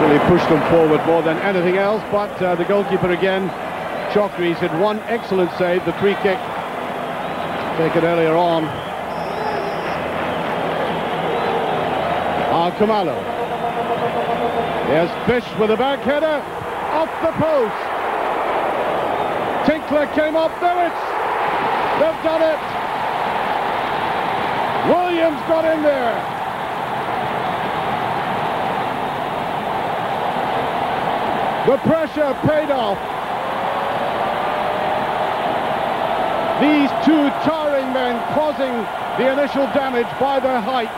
[0.00, 3.50] Really pushed them forward more than anything else, but uh, the goalkeeper again,
[4.12, 6.38] Chokri, had one excellent save, the free kick
[7.78, 8.64] taken earlier on.
[12.54, 13.31] Ah, Kamalo.
[14.92, 16.44] Here's Fish with a back header
[16.92, 17.80] off the post.
[19.64, 21.02] Tinkler came up, there it's,
[21.96, 22.60] they've done it.
[24.92, 26.12] Williams got in there.
[31.64, 33.00] The pressure paid off.
[36.60, 38.74] These two towering men causing
[39.16, 40.92] the initial damage by their height.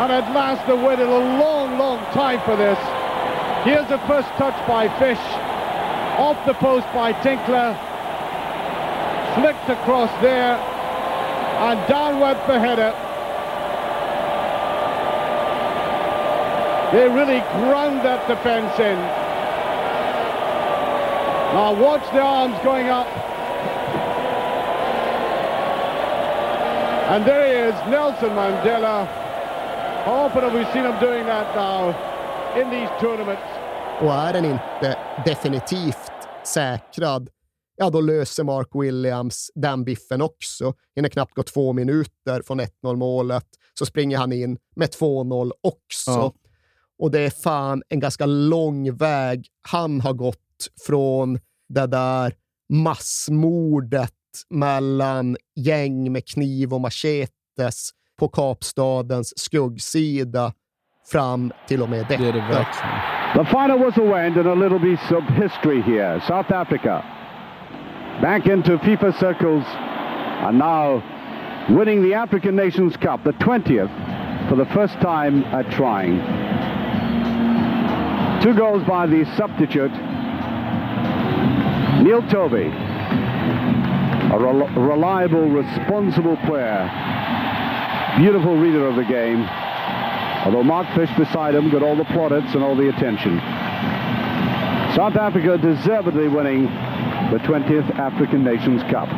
[0.00, 2.78] And at last they waited a long, long time for this.
[3.64, 5.24] Here's the first touch by Fish.
[6.20, 7.72] Off the post by Tinkler.
[9.34, 10.56] Flicked across there.
[11.66, 12.92] And down went the header.
[16.92, 18.98] They really ground that defence in.
[21.54, 23.06] Now watch the arms going up.
[27.08, 29.19] And there he is, Nelson Mandela.
[30.06, 31.94] Often have we seen him doing that now
[32.62, 33.42] in these tournaments?
[34.00, 36.12] Och är den inte definitivt
[36.44, 37.28] säkrad,
[37.76, 40.74] ja då löser Mark Williams den biffen också.
[40.96, 43.46] Hinner knappt gå två minuter från 1-0 målet,
[43.78, 46.10] så springer han in med 2-0 också.
[46.10, 46.32] Ja.
[46.98, 52.34] Och det är fan en ganska lång väg han har gått från det där
[52.72, 54.14] massmordet
[54.50, 57.90] mellan gäng med kniv och machetes
[58.20, 60.52] på Kapstadens skuggsida
[61.12, 62.22] fram till och med detta.
[62.22, 62.64] Det är det verkligen.
[63.34, 66.20] The final whistle went and a little piece of history here.
[66.20, 67.02] South Africa
[68.22, 69.64] back into FIFA circles
[70.46, 71.02] and now
[71.78, 73.90] winning the African Nations Cup, the 20th,
[74.48, 76.18] for the first time at trying.
[78.42, 79.92] Two goals by the substitute,
[82.02, 82.68] Neil Toby,
[84.34, 86.88] a rel- reliable, responsible player,
[88.18, 89.46] beautiful reader of the game.
[90.44, 93.40] Although Mark Fish beside him got all the plaudits and all the attention.
[94.96, 96.66] South Africa deservedly winning
[97.30, 99.08] the 20th African Nations Cup.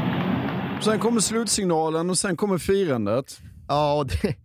[0.83, 3.41] Sen kommer slutsignalen och sen kommer firandet.
[3.69, 4.37] Ja, det,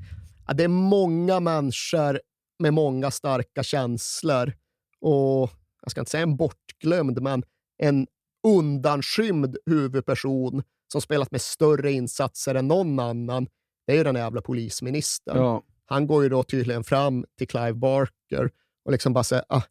[0.48, 2.20] ja, det är många människor
[2.60, 4.54] med många starka känslor.
[5.02, 7.44] Och jag ska inte säga en bortglömd, men
[7.78, 8.08] en
[8.48, 13.48] undanskymd huvudperson som spelat med större insatser än någon annan.
[13.88, 15.38] Det är ju den jävla polisministern.
[15.38, 15.64] Ja.
[15.86, 18.50] Han går ju då tydligen fram till Clive Barker
[18.86, 19.62] och liksom bara säger, ah,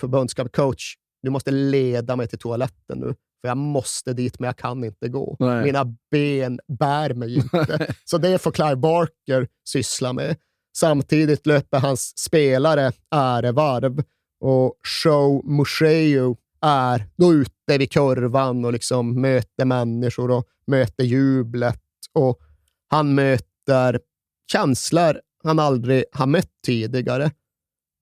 [0.00, 3.06] förbundskapcoach, du måste leda mig till toaletten nu,
[3.40, 5.36] för jag måste dit, men jag kan inte gå.
[5.38, 5.64] Nej.
[5.64, 7.94] Mina ben bär mig inte.
[8.04, 10.36] Så det får Clive Barker syssla med.
[10.76, 14.02] Samtidigt löper hans spelare ärevarv
[14.40, 21.80] och Show Musheu är då ute vid kurvan och liksom möter människor och möter jublet.
[22.12, 22.40] Och
[22.88, 23.53] han möter
[24.52, 27.30] känslor han aldrig har mött tidigare.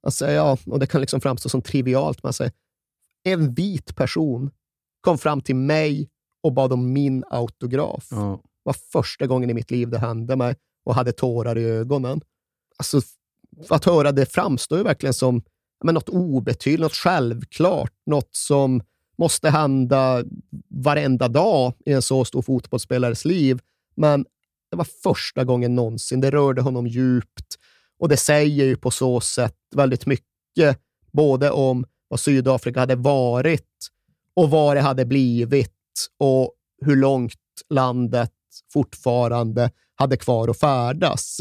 [0.03, 2.53] Alltså, ja, och det kan liksom framstå som trivialt, men säger
[3.25, 4.51] en vit person
[5.01, 6.09] kom fram till mig
[6.43, 8.09] och bad om min autograf.
[8.11, 8.41] Ja.
[8.43, 12.21] Det var första gången i mitt liv det hände mig och hade tårar i ögonen.
[12.77, 13.01] Alltså,
[13.69, 15.43] att höra det framstår ju verkligen som
[15.85, 18.83] men något obetydligt, något självklart, något som
[19.19, 20.25] måste hända
[20.69, 23.61] varenda dag i en så stor fotbollsspelares liv.
[23.95, 24.27] Men
[24.73, 26.21] det var första gången någonsin.
[26.21, 27.59] Det rörde honom djupt
[27.99, 30.79] och det säger ju på så sätt väldigt mycket,
[31.13, 33.69] både om vad Sydafrika hade varit
[34.37, 35.75] och vad det hade blivit
[36.19, 36.53] och
[36.85, 37.35] hur långt
[37.71, 38.33] landet
[38.73, 41.41] fortfarande hade kvar att färdas.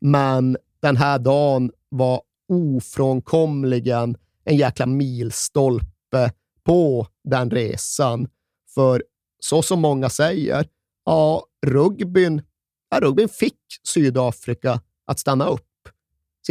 [0.00, 6.32] Men den här dagen var ofrånkomligen en jäkla milstolpe
[6.64, 8.28] på den resan.
[8.74, 9.04] För
[9.40, 10.66] så som många säger,
[11.04, 12.42] ja, rugbyn,
[12.90, 13.58] ja, rugbyn fick
[13.88, 15.62] Sydafrika att stanna upp.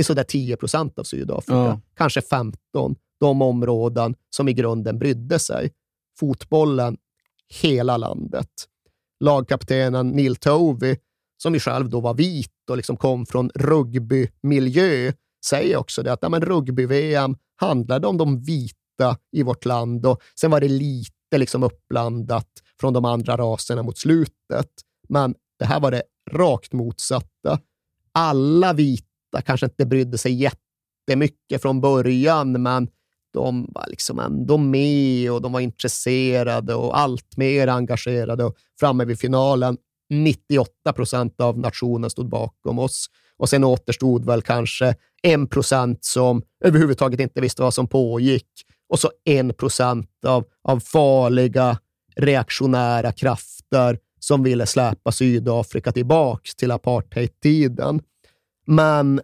[0.03, 1.79] Sådär 10 procent av Sydafrika, Ja.
[1.95, 5.71] kanske 15, de områden som i grunden brydde sig.
[6.19, 6.97] Fotbollen,
[7.61, 8.49] hela landet.
[9.19, 10.97] Lagkaptenen Neil Tovey,
[11.37, 15.11] som ju själv då var vit och liksom kom från rugbymiljö,
[15.45, 20.51] säger också det att ja, rugby-VM handlade om de vita i vårt land och sen
[20.51, 22.47] var det lite liksom uppblandat
[22.79, 24.69] från de andra raserna mot slutet.
[25.09, 27.59] Men det här var det rakt motsatta.
[28.11, 32.87] Alla vita kanske inte brydde sig jättemycket från början, men
[33.33, 38.43] de var liksom ändå med och de var intresserade och allt mer engagerade.
[38.43, 39.77] Och framme vid finalen,
[40.09, 43.05] 98 procent av nationen stod bakom oss.
[43.37, 48.47] Och sen återstod väl kanske en procent som överhuvudtaget inte visste vad som pågick.
[48.89, 51.77] Och så en procent av, av farliga
[52.15, 58.01] reaktionära krafter som ville släpa Sydafrika tillbaka till apartheidtiden.
[58.67, 59.21] Men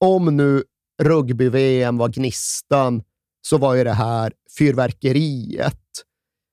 [0.00, 0.62] om nu
[1.02, 3.02] rugby-VM var gnistan
[3.42, 5.76] så var ju det här fyrverkeriet.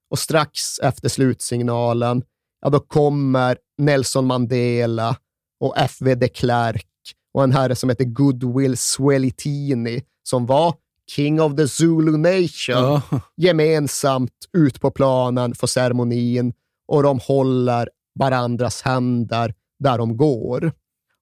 [0.10, 2.24] Och strax efter slutsignalen,
[2.62, 5.18] ja då kommer Nelson Mandela
[5.60, 6.16] och F.V.
[6.16, 6.88] de Klerk
[7.34, 10.76] och en herre som heter Goodwill Swelitini som var
[11.12, 13.02] King of the Zulu Nation
[13.38, 16.54] gemensamt ut på planen för ceremonin
[16.88, 17.90] och de håller
[18.20, 20.72] varandras händer där de går.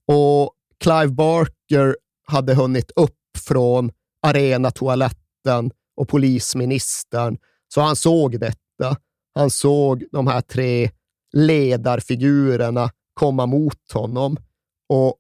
[0.08, 1.98] Och Clive Barker
[2.28, 3.92] hade hunnit upp från
[4.28, 7.38] arenatoaletten och polisministern,
[7.74, 8.98] så han såg detta.
[9.36, 10.90] Han såg de här tre
[11.34, 14.38] ledarfigurerna komma mot honom
[14.90, 15.16] och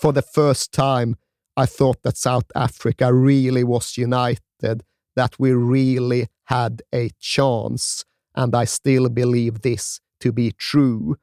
[0.00, 1.16] for the first time
[1.64, 4.82] I thought that South Africa really was united,
[5.16, 8.04] that we really had a chance
[8.38, 11.14] and I still believe this to be true.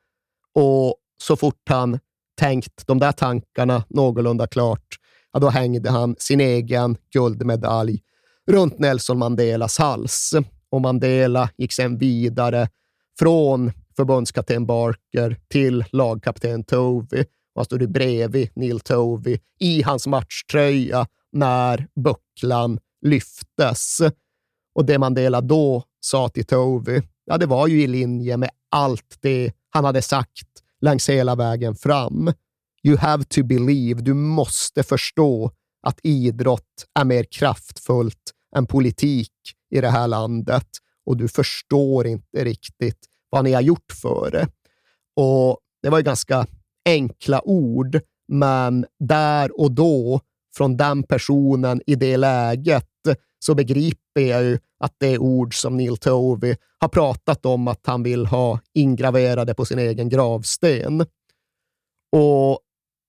[0.54, 2.00] Och så fort han
[2.40, 4.96] tänkt de där tankarna någorlunda klart,
[5.34, 8.02] ja, då hängde han sin egen guldmedalj
[8.52, 10.34] runt Nelson Mandelas hals.
[10.70, 12.70] och Mandela gick sen vidare
[13.20, 17.26] från förbundskapten Barker till lagkapten Tovey.
[17.56, 24.02] Han stod bredvid Neil Tovey i hans matchtröja när bucklan lyftes.
[24.76, 29.18] Och det Mandela då sa till Tove, ja, det var ju i linje med allt
[29.22, 30.48] det han hade sagt
[30.82, 32.34] längs hela vägen fram.
[32.84, 35.52] You have to believe, du måste förstå
[35.88, 39.32] att idrott är mer kraftfullt än politik
[39.76, 40.68] i det här landet
[41.06, 42.99] och du förstår inte riktigt
[43.30, 44.48] vad ni har gjort för det.
[45.15, 46.48] Och Det var ju ganska
[46.86, 50.22] enkla ord, men där och då,
[50.57, 52.90] från den personen i det läget,
[53.40, 57.88] så begriper är ju att det är ord som Neil Tovey har pratat om att
[57.88, 61.06] han vill ha ingraverade på sin egen gravsten.
[62.12, 62.60] Och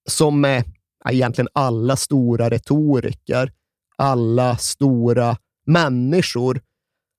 [0.08, 0.64] som med
[1.08, 3.52] egentligen alla stora retoriker,
[3.96, 6.60] alla stora människor,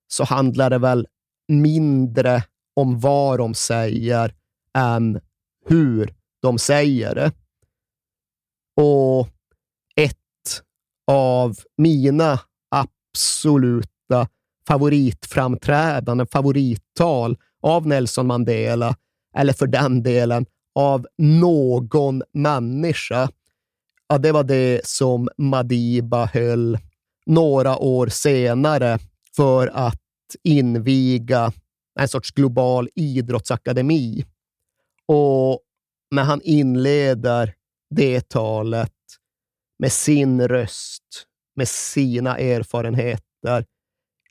[0.07, 1.07] så handlar det väl
[1.47, 2.43] mindre
[2.75, 4.35] om vad de säger
[4.77, 5.19] än
[5.65, 7.31] hur de säger det.
[8.81, 9.27] Och
[9.95, 10.63] ett
[11.07, 12.39] av mina
[13.17, 14.27] absoluta
[14.67, 18.95] favoritframträdanden, favorittal av Nelson Mandela,
[19.37, 20.45] eller för den delen
[20.75, 23.29] av någon människa,
[24.09, 26.77] ja, det var det som Madiba höll
[27.25, 28.99] några år senare
[29.35, 30.01] för att
[30.43, 31.51] inviga
[31.99, 34.25] en sorts global idrottsakademi.
[35.07, 35.59] Och
[36.11, 37.53] när han inleder
[37.89, 38.93] det talet
[39.79, 41.26] med sin röst,
[41.57, 43.65] med sina erfarenheter,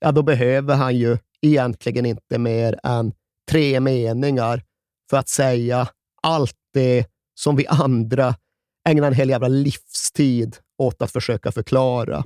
[0.01, 3.13] ja, då behöver han ju egentligen inte mer än
[3.51, 4.63] tre meningar
[5.11, 5.89] för att säga
[6.23, 8.35] allt det som vi andra
[8.89, 12.25] ägnar en hel jävla livstid åt att försöka förklara.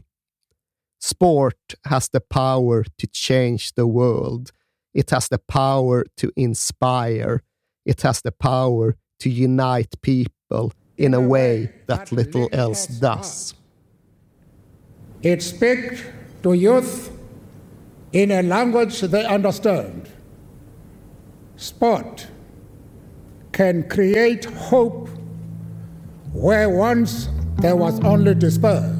[1.03, 4.51] Sport has the power to change the world.
[4.95, 7.41] It has the power to inspire.
[7.85, 13.55] It has the power to unite people in a way that little else does.
[15.23, 16.03] It speaks
[16.43, 17.13] to youth
[18.13, 20.09] in a language they understand.
[21.57, 22.27] Sport
[23.53, 25.09] can create hope
[26.33, 27.29] where once
[27.59, 28.97] there was only despair.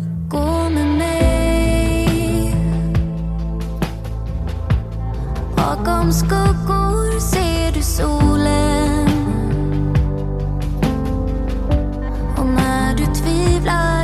[12.37, 14.00] Och när du tvivlar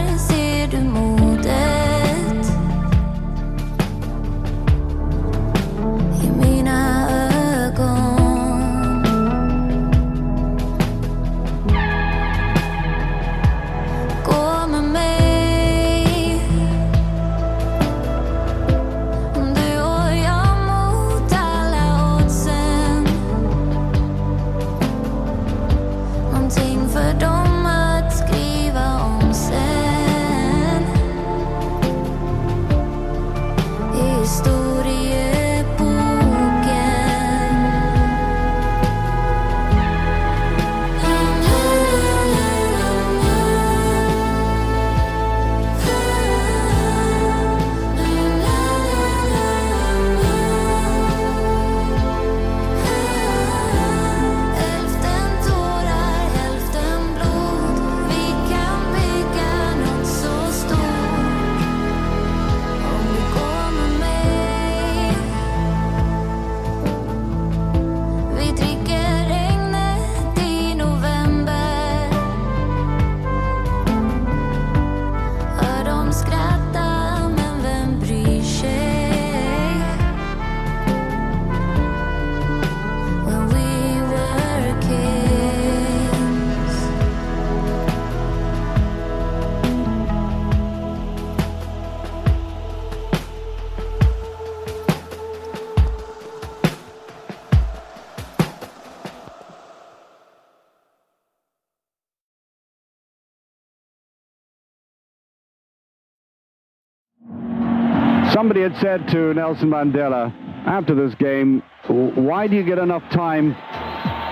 [108.47, 110.33] Somebody had said to Nelson Mandela
[110.69, 113.57] after this game, why do you get enough time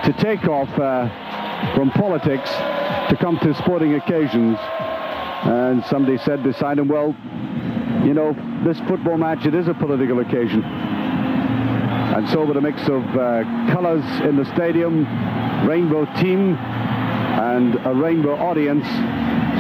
[0.04, 2.48] to take off uh, from politics
[3.10, 4.56] to come to sporting occasions?
[5.42, 7.08] And somebody said beside him, well,
[8.06, 10.62] you know, this football match, it is a political occasion.
[10.62, 13.42] And so with a mix of uh,
[13.72, 15.06] colours in the stadium,
[15.66, 18.86] rainbow team and a rainbow audience,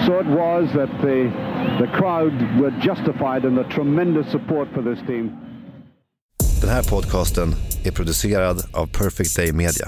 [0.06, 5.06] so it was that the, the crowd were justified in the tremendous support for this
[5.06, 5.30] team.
[6.60, 7.48] Den här podcasten
[7.84, 9.86] är producerad av Perfect Day Media.